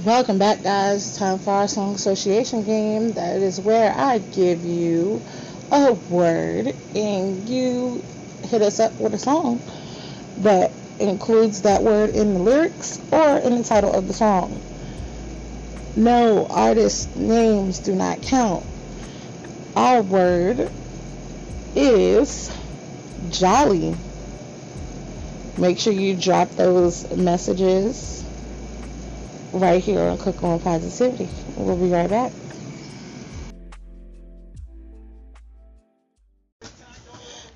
Welcome 0.04 0.38
back, 0.38 0.64
guys. 0.64 1.16
Time 1.16 1.38
for 1.38 1.52
our 1.52 1.68
Song 1.68 1.94
Association 1.94 2.64
game. 2.64 3.12
That 3.12 3.36
is 3.36 3.60
where 3.60 3.94
I 3.96 4.18
give 4.18 4.64
you 4.64 5.22
a 5.70 5.92
word 5.92 6.74
and 6.96 7.48
you 7.48 8.02
hit 8.42 8.62
us 8.62 8.80
up 8.80 8.98
with 8.98 9.14
a 9.14 9.18
song 9.18 9.60
that 10.38 10.72
includes 10.98 11.62
that 11.62 11.84
word 11.84 12.10
in 12.10 12.34
the 12.34 12.40
lyrics 12.40 12.98
or 13.12 13.38
in 13.38 13.58
the 13.58 13.62
title 13.62 13.92
of 13.92 14.08
the 14.08 14.12
song. 14.12 14.60
No, 15.94 16.48
artist 16.48 17.16
names 17.16 17.78
do 17.78 17.94
not 17.94 18.22
count. 18.22 18.66
Our 19.76 20.02
word 20.02 20.68
is 21.76 22.50
jolly. 23.30 23.94
Make 25.56 25.78
sure 25.78 25.92
you 25.92 26.16
drop 26.16 26.50
those 26.50 27.08
messages 27.16 28.21
right 29.52 29.82
here 29.82 30.00
on 30.00 30.18
Cook 30.18 30.42
on 30.42 30.60
Positivity. 30.60 31.28
We'll 31.56 31.76
be 31.76 31.90
right 31.90 32.08
back. 32.08 32.32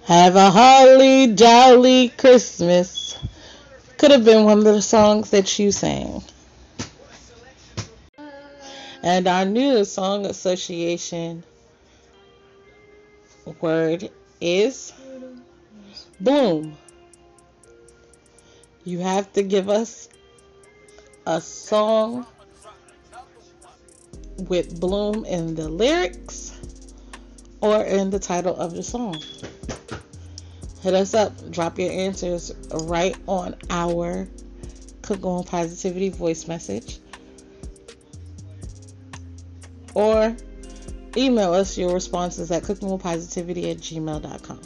Have 0.04 0.37
a 0.37 0.50
holly 0.50 1.35
jolly 1.35 2.11
Christmas. 2.11 3.18
Could 3.98 4.12
have 4.12 4.24
been 4.24 4.44
one 4.44 4.59
of 4.59 4.64
the 4.64 4.80
songs 4.80 5.30
that 5.30 5.59
you 5.59 5.72
sang. 5.72 6.22
And 9.02 9.26
our 9.26 9.44
new 9.44 9.85
song 9.85 10.26
association 10.26 11.44
word 13.61 14.11
is 14.40 14.92
bloom. 16.20 16.76
You 18.85 19.00
have 19.00 19.32
to 19.32 19.42
give 19.42 19.68
us 19.68 20.09
a 21.26 21.40
song 21.40 22.24
with 24.38 24.78
bloom 24.80 25.24
in 25.24 25.54
the 25.54 25.68
lyrics 25.68 26.52
or 27.60 27.82
in 27.82 28.10
the 28.10 28.18
title 28.18 28.54
of 28.54 28.74
the 28.74 28.82
song. 28.82 29.20
Hit 30.82 30.94
us 30.94 31.14
up. 31.14 31.50
Drop 31.50 31.78
your 31.78 31.90
answers 31.90 32.52
right 32.72 33.16
on 33.26 33.56
our 33.70 34.28
Cook 35.02 35.24
on 35.24 35.44
Positivity 35.44 36.10
voice 36.10 36.46
message. 36.46 37.00
Or 39.94 40.36
email 41.16 41.54
us 41.54 41.76
your 41.76 41.92
responses 41.92 42.50
at 42.50 42.62
cookingwithpositivity 42.62 43.70
at 43.70 43.78
gmail.com. 43.78 44.60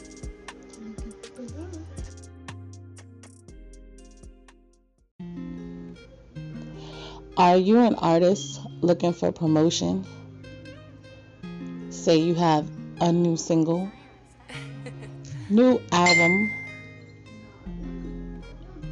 Are 7.41 7.57
you 7.57 7.79
an 7.79 7.95
artist 7.95 8.61
looking 8.81 9.13
for 9.13 9.31
promotion? 9.31 10.05
Say 11.89 12.17
you 12.17 12.35
have 12.35 12.69
a 12.99 13.11
new 13.11 13.35
single, 13.35 13.91
new 15.49 15.81
album, 15.91 16.51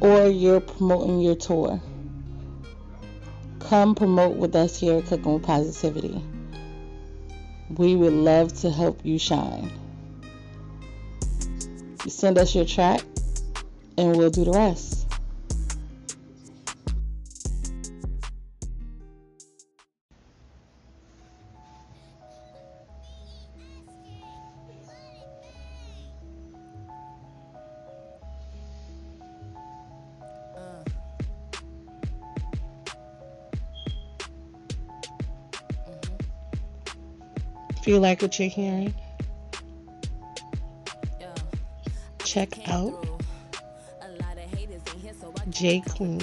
or 0.00 0.26
you're 0.26 0.58
promoting 0.58 1.20
your 1.20 1.36
tour. 1.36 1.80
Come 3.60 3.94
promote 3.94 4.34
with 4.34 4.56
us 4.56 4.80
here 4.80 4.98
at 4.98 5.06
Cooking 5.06 5.34
with 5.34 5.44
Positivity. 5.44 6.20
We 7.76 7.94
would 7.94 8.14
love 8.14 8.52
to 8.62 8.70
help 8.70 9.06
you 9.06 9.20
shine. 9.20 9.70
Send 12.08 12.36
us 12.36 12.52
your 12.56 12.64
track 12.64 13.02
and 13.96 14.16
we'll 14.16 14.30
do 14.30 14.44
the 14.44 14.50
rest. 14.50 14.99
Feel 37.90 37.98
like 37.98 38.22
what 38.22 38.38
you're 38.38 38.48
hearing? 38.48 38.94
Check 42.22 42.68
out 42.68 43.04
J 45.48 45.80
Queen. 45.80 46.22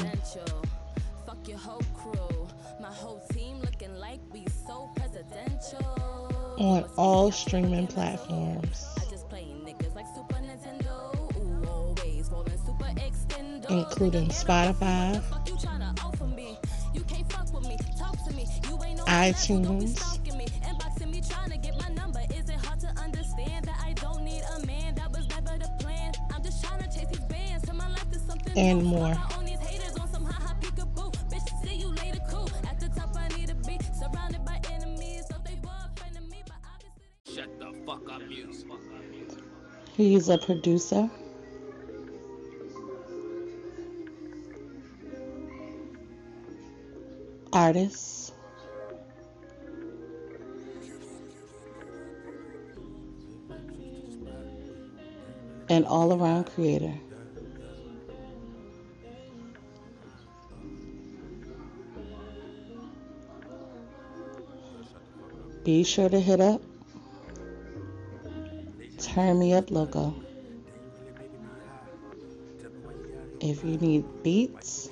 On 6.57 6.85
all 6.95 7.33
streaming 7.33 7.87
platforms. 7.87 8.87
including 13.69 14.29
Spotify, 14.29 15.21
iTunes, 19.07 20.06
and 28.57 28.83
more. 28.83 29.15
He's 39.95 40.29
a 40.29 40.37
producer. 40.39 41.09
Artist. 47.53 48.33
And 55.69 55.85
all 55.85 56.13
around 56.13 56.45
creator. 56.45 56.93
Be 65.67 65.83
sure 65.83 66.07
to 66.07 66.17
hit 66.17 66.39
up 66.39 66.61
Turn 68.97 69.37
Me 69.37 69.53
Up 69.53 69.69
logo. 69.69 70.15
If 73.41 73.65
you 73.65 73.75
need 73.75 74.05
beats, 74.23 74.87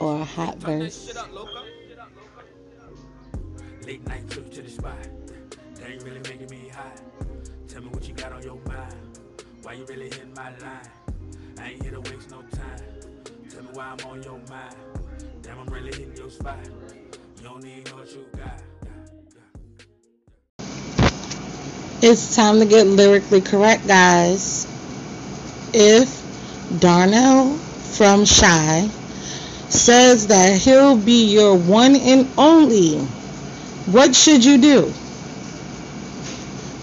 or 0.00 0.20
a 0.20 0.24
hot 0.24 0.56
verse. 0.58 1.14
Late 3.86 4.04
night 4.08 4.28
trip 4.28 4.50
to 4.50 4.62
the 4.62 4.68
spot. 4.68 4.96
That 5.76 5.90
ain't 5.90 6.02
really 6.02 6.18
making 6.18 6.50
me 6.50 6.70
hot. 6.70 7.00
Tell 7.68 7.82
me 7.82 7.88
what 7.90 8.08
you 8.08 8.14
got 8.14 8.32
on 8.32 8.42
your 8.42 8.58
mind. 8.66 9.20
Why 9.62 9.74
you 9.74 9.84
really 9.84 10.06
hitting 10.06 10.34
my 10.34 10.50
line? 10.58 10.90
I 11.56 11.70
ain't 11.70 11.82
here 11.84 11.92
to 11.92 12.00
waste 12.00 12.32
no 12.32 12.42
time. 12.42 12.82
Tell 13.48 13.62
me 13.62 13.68
why 13.74 13.94
I'm 13.96 14.10
on 14.10 14.24
your 14.24 14.40
mind. 14.50 14.89
Damn, 15.50 15.58
I'm 15.58 15.74
really 15.74 15.88
hitting 15.88 16.16
your 16.16 16.30
spot. 16.30 16.58
You 16.64 17.42
don't 17.42 17.64
what 17.92 18.12
you 18.12 18.24
got. 18.36 18.62
It's 22.00 22.36
time 22.36 22.60
to 22.60 22.66
get 22.66 22.86
lyrically 22.86 23.40
correct, 23.40 23.84
guys. 23.88 24.68
If 25.74 26.78
Darnell 26.78 27.56
from 27.56 28.26
Shai 28.26 28.88
says 29.70 30.28
that 30.28 30.56
he'll 30.56 30.96
be 30.96 31.32
your 31.32 31.58
one 31.58 31.96
and 31.96 32.28
only, 32.38 32.98
what 33.86 34.14
should 34.14 34.44
you 34.44 34.58
do? 34.58 34.92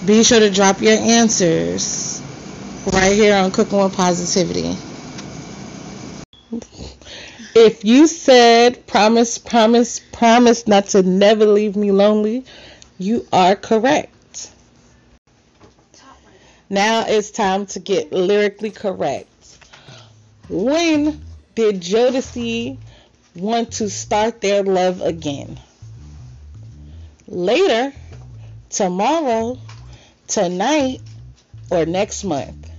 Be 0.05 0.25
sure 0.25 0.41
to 0.41 0.49
drop 0.49 0.81
your 0.81 0.97
answers 0.97 2.21
right 2.91 3.13
here 3.13 3.33
on 3.33 3.51
Cooking 3.51 3.81
with 3.81 3.95
Positivity. 3.95 4.75
If 7.59 7.83
you 7.83 8.05
said 8.05 8.85
promise, 8.85 9.39
promise, 9.39 9.99
promise 9.99 10.67
not 10.67 10.89
to 10.89 11.01
never 11.01 11.47
leave 11.47 11.75
me 11.75 11.91
lonely, 11.91 12.45
you 12.99 13.25
are 13.33 13.55
correct. 13.55 14.51
Now 16.69 17.05
it's 17.07 17.31
time 17.31 17.65
to 17.73 17.79
get 17.79 18.13
lyrically 18.13 18.69
correct. 18.69 19.57
When 20.47 21.25
did 21.55 21.81
Jodeci 21.81 22.77
want 23.33 23.71
to 23.79 23.89
start 23.89 24.39
their 24.39 24.61
love 24.61 25.01
again? 25.01 25.59
Later, 27.27 27.91
tomorrow, 28.69 29.57
tonight, 30.27 31.01
or 31.71 31.87
next 31.87 32.23
month? 32.23 32.69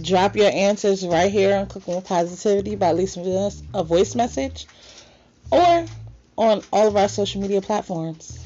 Drop 0.00 0.34
your 0.34 0.50
answers 0.50 1.06
right 1.06 1.30
here 1.30 1.54
on 1.56 1.66
Cooking 1.66 1.94
with 1.94 2.04
Positivity 2.04 2.74
by 2.74 2.92
leaving 2.92 3.26
us 3.36 3.62
a 3.72 3.84
voice 3.84 4.16
message 4.16 4.66
or 5.52 5.86
on 6.36 6.62
all 6.72 6.88
of 6.88 6.96
our 6.96 7.08
social 7.08 7.40
media 7.40 7.62
platforms. 7.62 8.40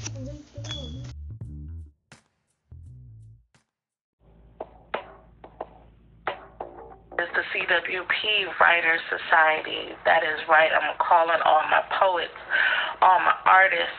It's 7.19 7.33
the 7.35 7.43
CWP 7.51 8.61
Writers 8.61 9.01
Society. 9.09 9.97
That 10.05 10.23
is 10.23 10.41
right. 10.51 10.71
I'm 10.71 10.97
calling 10.99 11.41
all 11.47 11.63
my 11.71 11.83
poets, 11.99 12.37
all 13.01 13.19
my 13.21 13.35
artists, 13.47 13.97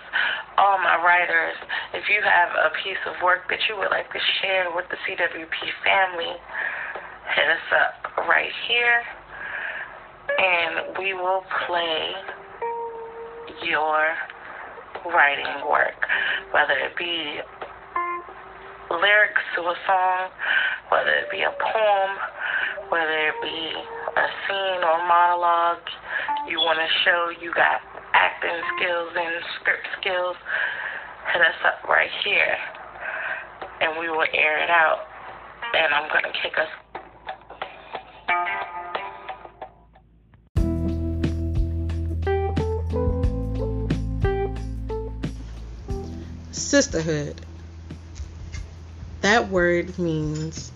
all 0.57 0.77
my 0.77 1.01
writers. 1.03 1.55
If 1.95 2.03
you 2.09 2.21
have 2.21 2.49
a 2.51 2.69
piece 2.83 3.01
of 3.07 3.15
work 3.23 3.49
that 3.49 3.59
you 3.67 3.75
would 3.75 3.89
like 3.89 4.13
to 4.13 4.19
share 4.39 4.67
with 4.75 4.85
the 4.89 4.97
CWP 5.07 5.57
family, 5.83 6.37
hit 7.35 7.49
us 7.49 7.67
up 7.73 8.27
right 8.27 8.51
here 8.67 9.01
and 10.37 10.97
we 10.97 11.13
will 11.13 11.43
play 11.67 12.11
your 13.63 14.15
writing 15.13 15.69
work, 15.69 15.99
whether 16.51 16.73
it 16.73 16.97
be 16.97 17.39
lyrics 18.89 19.41
to 19.55 19.61
a 19.61 19.75
song, 19.85 20.29
whether 20.89 21.11
it 21.11 21.31
be 21.31 21.41
a 21.41 21.51
poem 21.51 22.17
whether 22.89 23.29
it 23.29 23.37
be 23.41 23.61
a 24.17 24.27
scene 24.45 24.81
or 24.81 24.97
monologue 25.05 25.85
you 26.49 26.57
want 26.57 26.77
to 26.81 26.89
show 27.05 27.29
you 27.41 27.53
got 27.53 27.81
acting 28.13 28.57
skills 28.75 29.13
and 29.13 29.35
script 29.61 29.85
skills, 30.01 30.35
hit 31.33 31.41
us 31.41 31.59
up 31.65 31.87
right 31.87 32.09
here 32.25 32.57
and 33.81 33.99
we 33.99 34.09
will 34.09 34.25
air 34.33 34.63
it 34.63 34.69
out. 34.69 35.05
And 35.73 35.93
I'm 35.93 36.09
going 36.09 36.25
to 36.25 36.33
kick 36.41 36.57
us. 36.57 36.78
Sisterhood. 46.79 47.41
That 49.19 49.49
word 49.49 49.99
means 49.99 50.71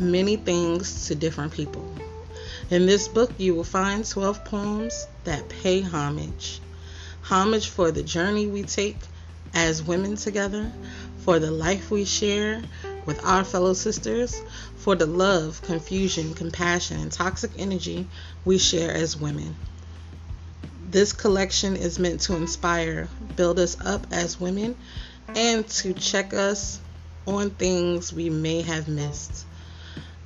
many 0.00 0.36
things 0.36 1.08
to 1.08 1.14
different 1.14 1.52
people. 1.52 1.86
In 2.70 2.86
this 2.86 3.06
book, 3.06 3.32
you 3.36 3.54
will 3.54 3.62
find 3.62 4.02
12 4.02 4.46
poems 4.46 5.06
that 5.24 5.50
pay 5.50 5.82
homage. 5.82 6.62
Homage 7.24 7.68
for 7.68 7.90
the 7.90 8.02
journey 8.02 8.46
we 8.46 8.62
take 8.62 8.96
as 9.52 9.82
women 9.82 10.16
together, 10.16 10.72
for 11.18 11.38
the 11.38 11.50
life 11.50 11.90
we 11.90 12.06
share 12.06 12.62
with 13.04 13.22
our 13.22 13.44
fellow 13.44 13.74
sisters, 13.74 14.40
for 14.76 14.94
the 14.94 15.04
love, 15.04 15.60
confusion, 15.60 16.32
compassion, 16.32 16.98
and 16.98 17.12
toxic 17.12 17.50
energy 17.58 18.08
we 18.46 18.56
share 18.56 18.90
as 18.90 19.18
women. 19.18 19.54
This 20.88 21.12
collection 21.12 21.76
is 21.76 21.98
meant 21.98 22.22
to 22.22 22.36
inspire, 22.36 23.10
build 23.36 23.58
us 23.58 23.76
up 23.84 24.06
as 24.12 24.40
women, 24.40 24.76
and 25.36 25.66
to 25.68 25.92
check 25.94 26.34
us 26.34 26.80
on 27.26 27.50
things 27.50 28.12
we 28.12 28.30
may 28.30 28.62
have 28.62 28.88
missed. 28.88 29.46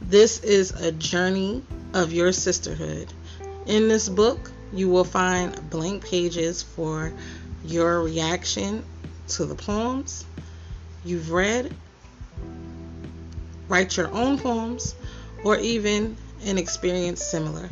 This 0.01 0.41
is 0.41 0.71
a 0.73 0.93
journey 0.93 1.63
of 1.95 2.13
your 2.13 2.33
sisterhood. 2.33 3.13
In 3.67 3.89
this 3.89 4.09
book, 4.09 4.51
you 4.73 4.89
will 4.89 5.05
find 5.05 5.71
blank 5.71 6.05
pages 6.05 6.63
for 6.63 7.13
your 7.65 8.03
reaction 8.03 8.85
to 9.29 9.45
the 9.45 9.55
poems 9.55 10.25
you've 11.07 11.31
read, 11.31 11.73
write 13.69 13.97
your 13.97 14.09
own 14.09 14.39
poems, 14.39 14.95
or 15.45 15.57
even 15.59 16.17
an 16.45 16.59
experience 16.59 17.23
similar. 17.23 17.71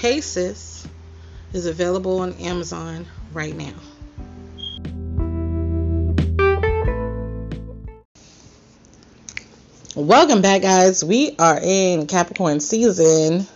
Hey 0.00 0.20
Sis 0.20 0.86
is 1.52 1.66
available 1.66 2.20
on 2.20 2.34
Amazon 2.34 3.06
right 3.32 3.56
now. 3.56 3.74
Welcome 10.00 10.40
back, 10.40 10.62
guys. 10.62 11.04
We 11.04 11.36
are 11.38 11.60
in 11.62 12.06
Capricorn 12.06 12.60
season, 12.60 13.46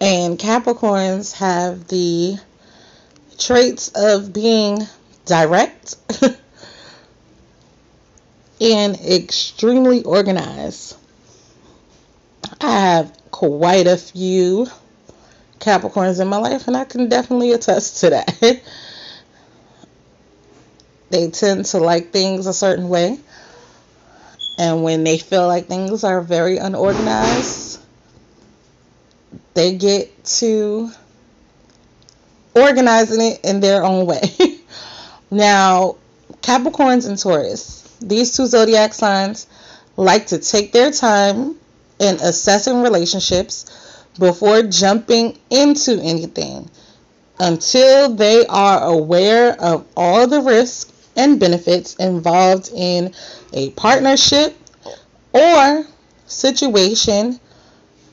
and 0.00 0.38
Capricorns 0.38 1.32
have 1.32 1.88
the 1.88 2.36
traits 3.36 3.90
of 3.96 4.32
being 4.32 4.86
direct 5.24 5.96
and 8.60 8.94
extremely 9.00 10.04
organized. 10.04 10.96
I 12.60 12.70
have 12.70 13.12
quite 13.32 13.88
a 13.88 13.96
few 13.96 14.68
Capricorns 15.58 16.20
in 16.20 16.28
my 16.28 16.36
life, 16.36 16.68
and 16.68 16.76
I 16.76 16.84
can 16.84 17.08
definitely 17.08 17.50
attest 17.50 17.98
to 18.02 18.10
that. 18.10 18.30
they 21.10 21.30
tend 21.30 21.64
to 21.64 21.78
like 21.78 22.12
things 22.12 22.46
a 22.46 22.54
certain 22.54 22.88
way 22.88 23.18
And 24.58 24.82
when 24.82 25.04
they 25.04 25.18
feel 25.18 25.46
like 25.46 25.66
things 25.66 26.02
are 26.04 26.20
very 26.20 26.56
unorganized, 26.56 27.80
they 29.54 29.76
get 29.76 30.24
to 30.24 30.90
organizing 32.54 33.20
it 33.20 33.40
in 33.44 33.60
their 33.60 33.84
own 33.84 34.06
way. 34.06 34.22
now, 35.30 35.96
Capricorns 36.40 37.06
and 37.08 37.18
Taurus, 37.18 37.82
these 38.00 38.34
two 38.36 38.46
zodiac 38.46 38.94
signs 38.94 39.46
like 39.96 40.28
to 40.28 40.38
take 40.38 40.72
their 40.72 40.90
time 40.90 41.56
in 41.98 42.16
assessing 42.16 42.82
relationships 42.82 44.04
before 44.18 44.62
jumping 44.62 45.38
into 45.50 46.00
anything 46.02 46.70
until 47.38 48.14
they 48.14 48.46
are 48.46 48.82
aware 48.84 49.60
of 49.60 49.86
all 49.96 50.26
the 50.26 50.40
risks 50.40 50.92
and 51.16 51.40
benefits 51.40 51.94
involved 51.96 52.70
in 52.74 53.14
a 53.52 53.70
partnership 53.70 54.56
or 55.32 55.86
situation, 56.26 57.40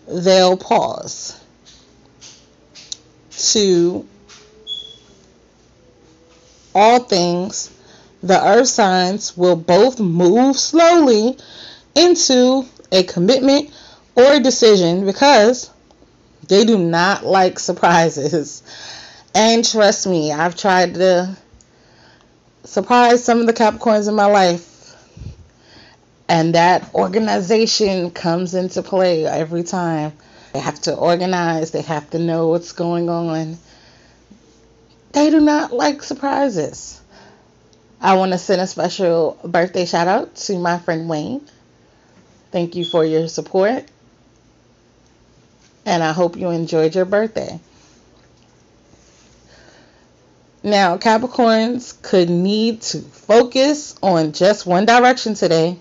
they'll 0.07 0.57
pause 0.57 1.39
to 3.31 4.07
all 6.73 6.99
things. 6.99 7.69
The 8.21 8.41
earth 8.41 8.69
signs 8.69 9.35
will 9.35 9.57
both 9.57 9.99
move 9.99 10.57
slowly 10.57 11.37
into 11.95 12.65
a 12.91 13.03
commitment 13.03 13.71
or 14.15 14.33
a 14.33 14.39
decision 14.39 15.05
because 15.05 15.69
they 16.47 16.65
do 16.65 16.77
not 16.77 17.25
like 17.25 17.59
surprises. 17.59 18.63
And 19.35 19.65
trust 19.65 20.07
me, 20.07 20.31
I've 20.31 20.55
tried 20.55 20.95
to 20.95 21.37
surprise 22.63 23.23
some 23.23 23.39
of 23.39 23.47
the 23.47 23.53
Capricorns 23.53 24.07
in 24.07 24.15
my 24.15 24.25
life. 24.25 24.95
And 26.27 26.55
that 26.55 26.93
organization 26.93 28.11
comes 28.11 28.53
into 28.53 28.81
play 28.81 29.25
every 29.25 29.63
time. 29.63 30.13
They 30.53 30.59
have 30.59 30.81
to 30.83 30.95
organize, 30.95 31.71
they 31.71 31.81
have 31.81 32.09
to 32.11 32.19
know 32.19 32.47
what's 32.47 32.71
going 32.71 33.09
on. 33.09 33.57
They 35.11 35.29
do 35.29 35.39
not 35.39 35.73
like 35.73 36.01
surprises. 36.01 37.01
I 38.01 38.15
want 38.15 38.31
to 38.33 38.37
send 38.37 38.61
a 38.61 38.67
special 38.67 39.37
birthday 39.43 39.85
shout 39.85 40.07
out 40.07 40.35
to 40.35 40.57
my 40.57 40.79
friend 40.79 41.07
Wayne. 41.07 41.47
Thank 42.51 42.75
you 42.75 42.85
for 42.85 43.05
your 43.05 43.27
support. 43.27 43.85
And 45.85 46.03
I 46.03 46.13
hope 46.13 46.35
you 46.37 46.49
enjoyed 46.49 46.95
your 46.95 47.05
birthday. 47.05 47.59
Now, 50.65 50.95
Capricorns 50.95 52.01
could 52.01 52.29
need 52.29 52.83
to 52.83 53.01
focus 53.01 53.95
on 54.01 54.31
just 54.31 54.65
one 54.65 54.85
direction 54.85 55.33
today. 55.33 55.77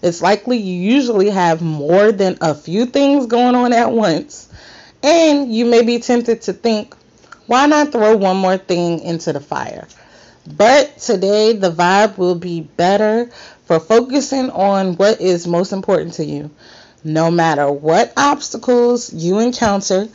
It's 0.00 0.22
likely 0.22 0.58
you 0.58 0.80
usually 0.94 1.28
have 1.30 1.60
more 1.60 2.12
than 2.12 2.38
a 2.40 2.54
few 2.54 2.86
things 2.86 3.26
going 3.26 3.56
on 3.56 3.72
at 3.72 3.90
once, 3.90 4.48
and 5.02 5.52
you 5.52 5.64
may 5.64 5.82
be 5.82 5.98
tempted 5.98 6.42
to 6.42 6.52
think, 6.52 6.94
why 7.48 7.66
not 7.66 7.90
throw 7.90 8.16
one 8.16 8.36
more 8.36 8.58
thing 8.58 9.00
into 9.00 9.32
the 9.32 9.40
fire? 9.40 9.88
But 10.46 10.98
today, 10.98 11.54
the 11.54 11.72
vibe 11.72 12.16
will 12.16 12.36
be 12.36 12.60
better 12.60 13.28
for 13.64 13.80
focusing 13.80 14.50
on 14.50 14.94
what 14.94 15.20
is 15.20 15.48
most 15.48 15.72
important 15.72 16.14
to 16.14 16.24
you. 16.24 16.48
No 17.02 17.32
matter 17.32 17.68
what 17.68 18.12
obstacles 18.16 19.12
you 19.12 19.40
encounter, 19.40 20.06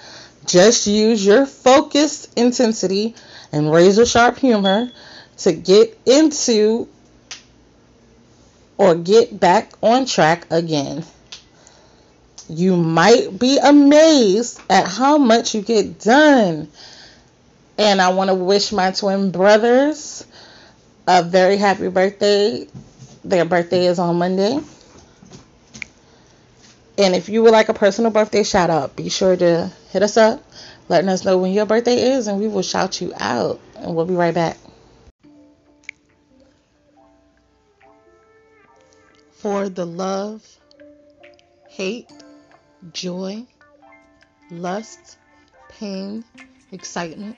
just 0.45 0.87
use 0.87 1.25
your 1.25 1.45
focused 1.45 2.31
intensity 2.37 3.13
and 3.51 3.71
razor 3.71 4.05
sharp 4.05 4.37
humor 4.37 4.91
to 5.37 5.53
get 5.53 5.97
into 6.05 6.87
or 8.77 8.95
get 8.95 9.39
back 9.39 9.71
on 9.81 10.05
track 10.05 10.47
again. 10.51 11.03
You 12.49 12.77
might 12.77 13.37
be 13.37 13.57
amazed 13.57 14.61
at 14.69 14.87
how 14.87 15.17
much 15.17 15.53
you 15.53 15.61
get 15.61 15.99
done. 15.99 16.69
And 17.77 18.01
I 18.01 18.09
want 18.09 18.29
to 18.29 18.35
wish 18.35 18.71
my 18.71 18.91
twin 18.91 19.31
brothers 19.31 20.25
a 21.07 21.23
very 21.23 21.57
happy 21.57 21.89
birthday. 21.89 22.67
Their 23.23 23.45
birthday 23.45 23.85
is 23.85 23.99
on 23.99 24.17
Monday. 24.17 24.59
And 26.97 27.15
if 27.15 27.29
you 27.29 27.43
would 27.43 27.51
like 27.51 27.69
a 27.69 27.73
personal 27.73 28.11
birthday 28.11 28.43
shout 28.43 28.69
out, 28.69 28.95
be 28.95 29.09
sure 29.09 29.35
to 29.35 29.71
hit 29.91 30.01
us 30.01 30.17
up 30.17 30.41
letting 30.89 31.09
us 31.09 31.25
know 31.25 31.37
when 31.37 31.51
your 31.51 31.65
birthday 31.65 32.11
is, 32.11 32.27
and 32.27 32.39
we 32.39 32.47
will 32.47 32.61
shout 32.61 33.01
you 33.01 33.13
out. 33.17 33.59
And 33.75 33.95
we'll 33.95 34.05
be 34.05 34.15
right 34.15 34.33
back. 34.33 34.57
For 39.31 39.69
the 39.69 39.85
love, 39.85 40.43
hate, 41.67 42.11
joy, 42.91 43.45
lust, 44.49 45.17
pain, 45.69 46.23
excitement, 46.71 47.37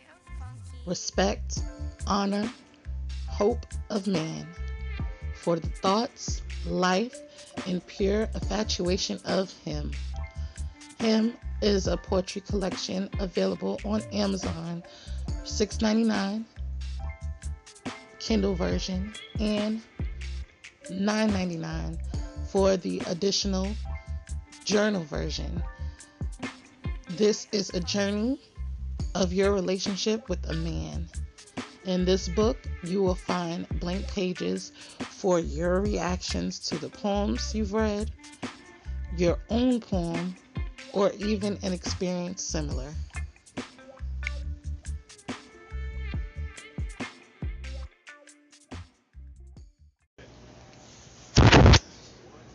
respect, 0.86 1.60
honor, 2.08 2.50
hope 3.28 3.66
of 3.90 4.08
man. 4.08 4.48
For 5.36 5.60
the 5.60 5.68
thoughts, 5.68 6.42
life, 6.66 7.16
and 7.68 7.86
pure 7.86 8.30
infatuation 8.34 9.20
of 9.26 9.52
him. 9.64 9.92
Him 11.00 11.34
is 11.62 11.88
a 11.88 11.98
poetry 11.98 12.42
collection 12.42 13.10
available 13.20 13.80
on 13.86 14.02
Amazon, 14.12 14.84
$6.99 15.44 16.46
Kindle 18.20 18.54
version 18.54 19.14
and 19.40 19.82
$9.99 20.92 21.98
for 22.48 22.78
the 22.78 23.02
additional 23.08 23.68
journal 24.66 25.04
version. 25.04 25.64
This 27.12 27.48
is 27.52 27.70
a 27.72 27.80
journey 27.80 28.40
of 29.16 29.34
your 29.34 29.54
relationship 29.54 30.28
with 30.30 30.48
a 30.50 30.54
man. 30.54 31.10
In 31.86 32.06
this 32.06 32.28
book, 32.30 32.58
you 32.84 33.02
will 33.02 33.16
find 33.16 33.68
blank 33.80 34.08
pages 34.08 34.74
for 35.00 35.40
your 35.40 35.82
reactions 35.82 36.60
to 36.68 36.78
the 36.78 36.90
poems 36.90 37.56
you've 37.56 37.74
read, 37.74 38.12
your 39.18 39.40
own 39.50 39.80
poem, 39.80 40.36
or 40.93 41.12
even 41.17 41.58
an 41.63 41.73
experience 41.73 42.43
similar. 42.43 42.93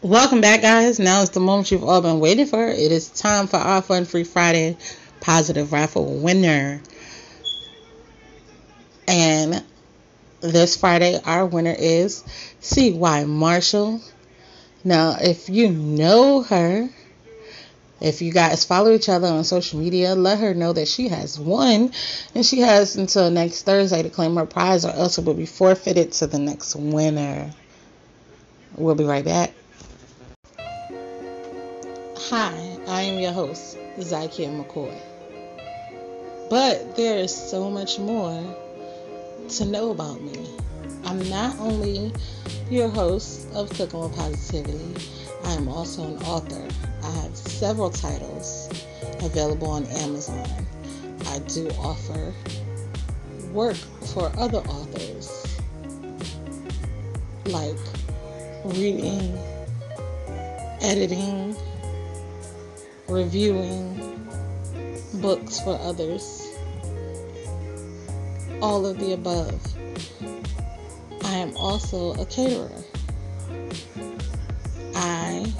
Welcome 0.02 0.42
back, 0.42 0.60
guys. 0.60 0.98
Now 0.98 1.22
is 1.22 1.30
the 1.30 1.40
moment 1.40 1.70
you've 1.70 1.82
all 1.82 2.02
been 2.02 2.20
waiting 2.20 2.44
for. 2.44 2.62
It 2.68 2.92
is 2.92 3.08
time 3.08 3.46
for 3.46 3.56
our 3.56 3.80
Fun 3.80 4.04
Free 4.04 4.24
Friday 4.24 4.76
positive 5.20 5.72
raffle 5.72 6.04
winner. 6.04 6.82
And 9.08 9.64
this 10.40 10.76
Friday, 10.76 11.18
our 11.24 11.46
winner 11.46 11.74
is 11.76 12.22
C.Y. 12.60 13.24
Marshall. 13.24 14.02
Now, 14.84 15.16
if 15.18 15.48
you 15.48 15.70
know 15.70 16.42
her, 16.42 16.90
if 18.04 18.20
you 18.20 18.32
guys 18.32 18.66
follow 18.66 18.92
each 18.92 19.08
other 19.08 19.28
on 19.28 19.44
social 19.44 19.80
media, 19.80 20.14
let 20.14 20.38
her 20.38 20.52
know 20.52 20.74
that 20.74 20.86
she 20.88 21.08
has 21.08 21.38
won 21.38 21.90
and 22.34 22.44
she 22.44 22.60
has 22.60 22.96
until 22.96 23.30
next 23.30 23.62
Thursday 23.62 24.02
to 24.02 24.10
claim 24.10 24.36
her 24.36 24.44
prize 24.44 24.84
or 24.84 24.90
else 24.90 25.16
it 25.16 25.24
will 25.24 25.32
be 25.32 25.46
forfeited 25.46 26.12
to 26.12 26.26
the 26.26 26.38
next 26.38 26.76
winner. 26.76 27.50
We'll 28.76 28.94
be 28.94 29.04
right 29.04 29.24
back. 29.24 29.54
Hi, 32.28 32.78
I 32.86 33.02
am 33.02 33.18
your 33.18 33.32
host, 33.32 33.78
Zykia 33.98 34.50
McCoy. 34.54 34.94
But 36.50 36.96
there 36.96 37.18
is 37.18 37.34
so 37.34 37.70
much 37.70 37.98
more 37.98 38.54
to 39.48 39.64
know 39.64 39.92
about 39.92 40.20
me. 40.20 40.63
I'm 41.06 41.28
not 41.28 41.58
only 41.58 42.12
your 42.70 42.88
host 42.88 43.48
of 43.54 43.68
Cooking 43.70 44.00
with 44.00 44.16
Positivity, 44.16 44.94
I 45.44 45.52
am 45.52 45.68
also 45.68 46.04
an 46.04 46.22
author. 46.22 46.66
I 47.02 47.10
have 47.10 47.36
several 47.36 47.90
titles 47.90 48.70
available 49.20 49.68
on 49.68 49.84
Amazon. 49.86 50.48
I 51.26 51.40
do 51.40 51.68
offer 51.78 52.32
work 53.52 53.76
for 54.14 54.32
other 54.38 54.58
authors, 54.58 55.60
like 57.46 57.76
reading, 58.64 59.38
editing, 60.80 61.54
reviewing 63.08 64.28
books 65.14 65.60
for 65.60 65.78
others, 65.82 66.48
all 68.62 68.86
of 68.86 68.98
the 68.98 69.12
above. 69.12 69.73
I 71.34 71.38
am 71.38 71.56
also 71.56 72.12
a 72.12 72.24
caterer. 72.26 72.70
I 74.94 75.52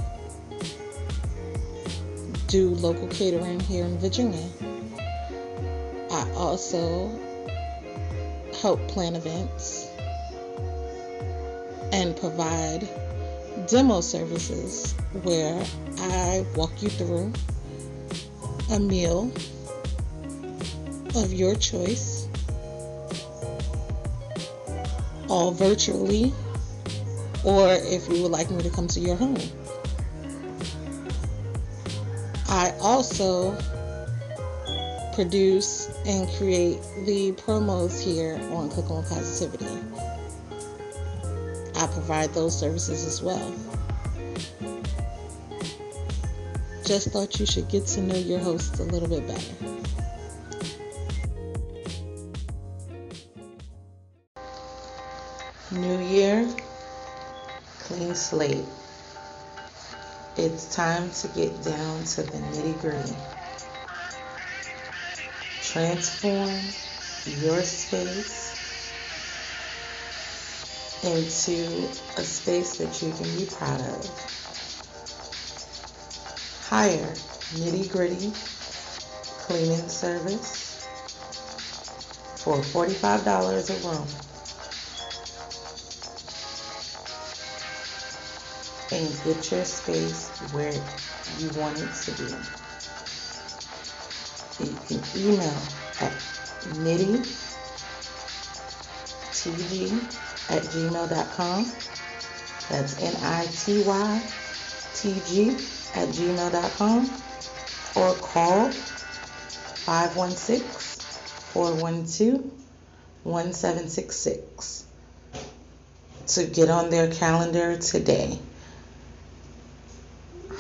do 2.46 2.68
local 2.76 3.08
catering 3.08 3.58
here 3.58 3.84
in 3.84 3.98
Virginia. 3.98 4.48
I 6.12 6.30
also 6.36 7.10
help 8.62 8.86
plan 8.86 9.16
events 9.16 9.88
and 11.92 12.16
provide 12.16 12.88
demo 13.66 14.00
services 14.00 14.92
where 15.24 15.60
I 15.98 16.46
walk 16.54 16.70
you 16.84 16.88
through 16.88 17.32
a 18.70 18.78
meal 18.78 19.32
of 21.16 21.32
your 21.32 21.56
choice, 21.56 22.13
all 25.34 25.50
virtually, 25.50 26.32
or 27.42 27.66
if 27.68 28.08
you 28.08 28.22
would 28.22 28.30
like 28.30 28.48
me 28.52 28.62
to 28.62 28.70
come 28.70 28.86
to 28.86 29.00
your 29.00 29.16
home. 29.16 29.36
I 32.48 32.72
also 32.80 33.58
produce 35.16 35.90
and 36.06 36.28
create 36.38 36.78
the 37.04 37.32
promos 37.32 38.00
here 38.00 38.36
on 38.52 38.70
Cooking 38.70 38.96
with 38.96 39.08
Positivity. 39.08 39.66
I 41.74 41.88
provide 41.88 42.32
those 42.32 42.56
services 42.56 43.04
as 43.04 43.20
well. 43.20 43.52
Just 46.84 47.08
thought 47.08 47.40
you 47.40 47.46
should 47.46 47.68
get 47.68 47.88
to 47.88 48.02
know 48.02 48.14
your 48.14 48.38
hosts 48.38 48.78
a 48.78 48.84
little 48.84 49.08
bit 49.08 49.26
better. 49.26 49.73
Slate. 58.24 58.64
It's 60.36 60.74
time 60.74 61.10
to 61.10 61.28
get 61.28 61.62
down 61.62 62.04
to 62.04 62.22
the 62.22 62.38
nitty 62.38 62.80
gritty. 62.80 63.14
Transform 65.62 66.48
your 67.44 67.62
space 67.62 68.54
into 71.04 71.86
a 72.16 72.22
space 72.22 72.78
that 72.78 73.02
you 73.02 73.12
can 73.12 73.36
be 73.36 73.44
proud 73.44 73.80
of. 73.80 74.08
Hire 76.68 77.14
nitty 77.60 77.92
gritty 77.92 78.32
cleaning 79.44 79.88
service 79.88 80.88
for 82.36 82.56
$45 82.56 83.70
a 83.70 83.88
room. 83.88 84.23
And 88.94 89.10
get 89.24 89.50
your 89.50 89.64
space 89.64 90.28
where 90.52 90.72
you 91.40 91.50
want 91.58 91.82
it 91.82 91.92
to 91.92 92.12
be. 92.12 92.30
You 94.62 94.78
can 94.86 95.00
email 95.16 95.58
at 96.00 96.12
nittytg 96.78 97.26
at 100.48 100.62
gmail.com. 100.62 101.72
That's 102.68 103.02
N-I-T-Y-T-G 103.02 104.30
at 105.96 106.08
gmail.com 106.10 107.10
or 107.96 108.14
call 108.14 108.70
516-412-1766 113.24 114.84
to 116.26 116.44
get 116.46 116.70
on 116.70 116.90
their 116.90 117.12
calendar 117.12 117.76
today. 117.76 118.38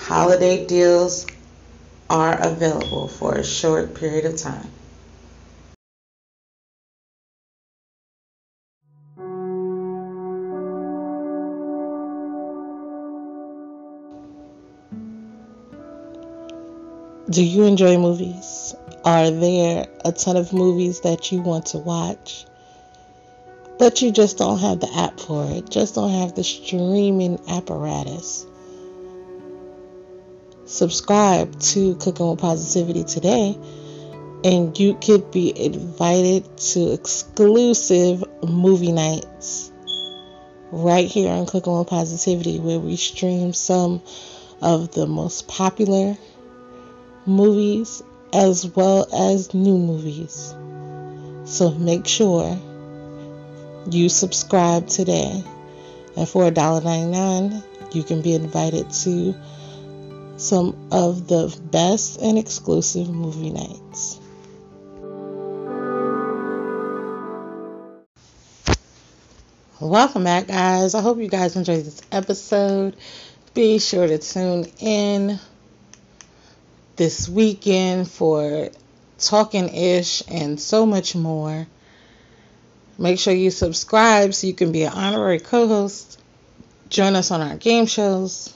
Holiday 0.04 0.66
deals 0.66 1.26
are 2.10 2.38
available 2.38 3.08
for 3.08 3.36
a 3.36 3.42
short 3.42 3.94
period 3.94 4.26
of 4.26 4.36
time. 4.36 4.68
Do 17.30 17.42
you 17.42 17.64
enjoy 17.64 17.96
movies? 17.96 18.74
Are 19.06 19.30
there 19.30 19.86
a 20.04 20.12
ton 20.12 20.36
of 20.36 20.52
movies 20.52 21.00
that 21.00 21.32
you 21.32 21.40
want 21.40 21.64
to 21.68 21.78
watch, 21.78 22.44
but 23.78 24.02
you 24.02 24.12
just 24.12 24.36
don't 24.36 24.58
have 24.58 24.80
the 24.80 24.94
app 24.94 25.18
for 25.18 25.50
it? 25.50 25.70
Just 25.70 25.94
don't 25.94 26.10
have 26.10 26.34
the 26.34 26.44
streaming 26.44 27.40
apparatus? 27.48 28.44
Subscribe 30.66 31.60
to 31.60 31.94
Cooking 31.96 32.30
with 32.30 32.38
Positivity 32.38 33.04
today, 33.04 33.58
and 34.44 34.78
you 34.78 34.94
could 34.94 35.30
be 35.30 35.52
invited 35.64 36.56
to 36.56 36.92
exclusive 36.92 38.24
movie 38.42 38.92
nights 38.92 39.70
right 40.72 41.06
here 41.06 41.30
on 41.30 41.46
Cooking 41.46 41.78
with 41.78 41.88
Positivity, 41.88 42.58
where 42.60 42.78
we 42.78 42.96
stream 42.96 43.52
some 43.52 44.02
of 44.62 44.90
the 44.92 45.06
most 45.06 45.48
popular 45.48 46.16
movies 47.26 48.02
as 48.32 48.66
well 48.66 49.06
as 49.14 49.52
new 49.52 49.76
movies. 49.76 50.54
So 51.44 51.72
make 51.72 52.06
sure 52.06 52.58
you 53.90 54.08
subscribe 54.08 54.88
today. 54.88 55.44
And 56.16 56.28
for 56.28 56.50
$1.99, 56.50 57.94
you 57.94 58.02
can 58.02 58.22
be 58.22 58.34
invited 58.34 58.90
to 58.90 59.34
some 60.36 60.88
of 60.90 61.28
the 61.28 61.56
best 61.70 62.20
and 62.20 62.38
exclusive 62.38 63.08
movie 63.08 63.50
nights. 63.50 64.20
Welcome 69.80 70.24
back, 70.24 70.46
guys. 70.46 70.94
I 70.94 71.02
hope 71.02 71.18
you 71.18 71.28
guys 71.28 71.56
enjoyed 71.56 71.84
this 71.84 72.00
episode. 72.10 72.96
Be 73.52 73.78
sure 73.78 74.06
to 74.06 74.18
tune 74.18 74.66
in 74.80 75.38
this 76.96 77.28
weekend 77.28 78.10
for 78.10 78.70
Talking 79.18 79.68
Ish 79.68 80.22
and 80.28 80.58
so 80.60 80.86
much 80.86 81.14
more. 81.14 81.66
Make 82.98 83.18
sure 83.18 83.34
you 83.34 83.50
subscribe 83.50 84.32
so 84.32 84.46
you 84.46 84.54
can 84.54 84.72
be 84.72 84.84
an 84.84 84.92
honorary 84.92 85.40
co 85.40 85.66
host. 85.66 86.20
Join 86.88 87.14
us 87.16 87.30
on 87.30 87.40
our 87.40 87.56
game 87.56 87.86
shows. 87.86 88.53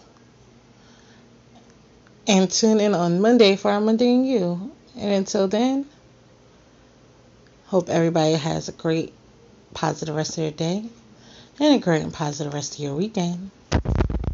And 2.29 2.51
tune 2.51 2.79
in 2.79 2.95
on 2.95 3.23
Monday 3.23 3.57
for 3.57 3.71
our 3.71 3.81
Monday 3.81 4.15
and 4.15 4.29
You. 4.29 4.71
And 4.99 5.13
until 5.13 5.49
then, 5.49 5.87
hope 7.69 7.89
everybody 7.89 8.35
has 8.35 8.69
a 8.69 8.73
great, 8.73 9.15
positive 9.73 10.15
rest 10.15 10.37
of 10.37 10.45
your 10.45 10.53
day 10.53 10.85
and 11.59 11.75
a 11.75 11.79
great 11.79 12.03
and 12.03 12.13
positive 12.13 12.53
rest 12.53 12.75
of 12.75 12.81
your 12.81 12.95
weekend. 12.95 13.51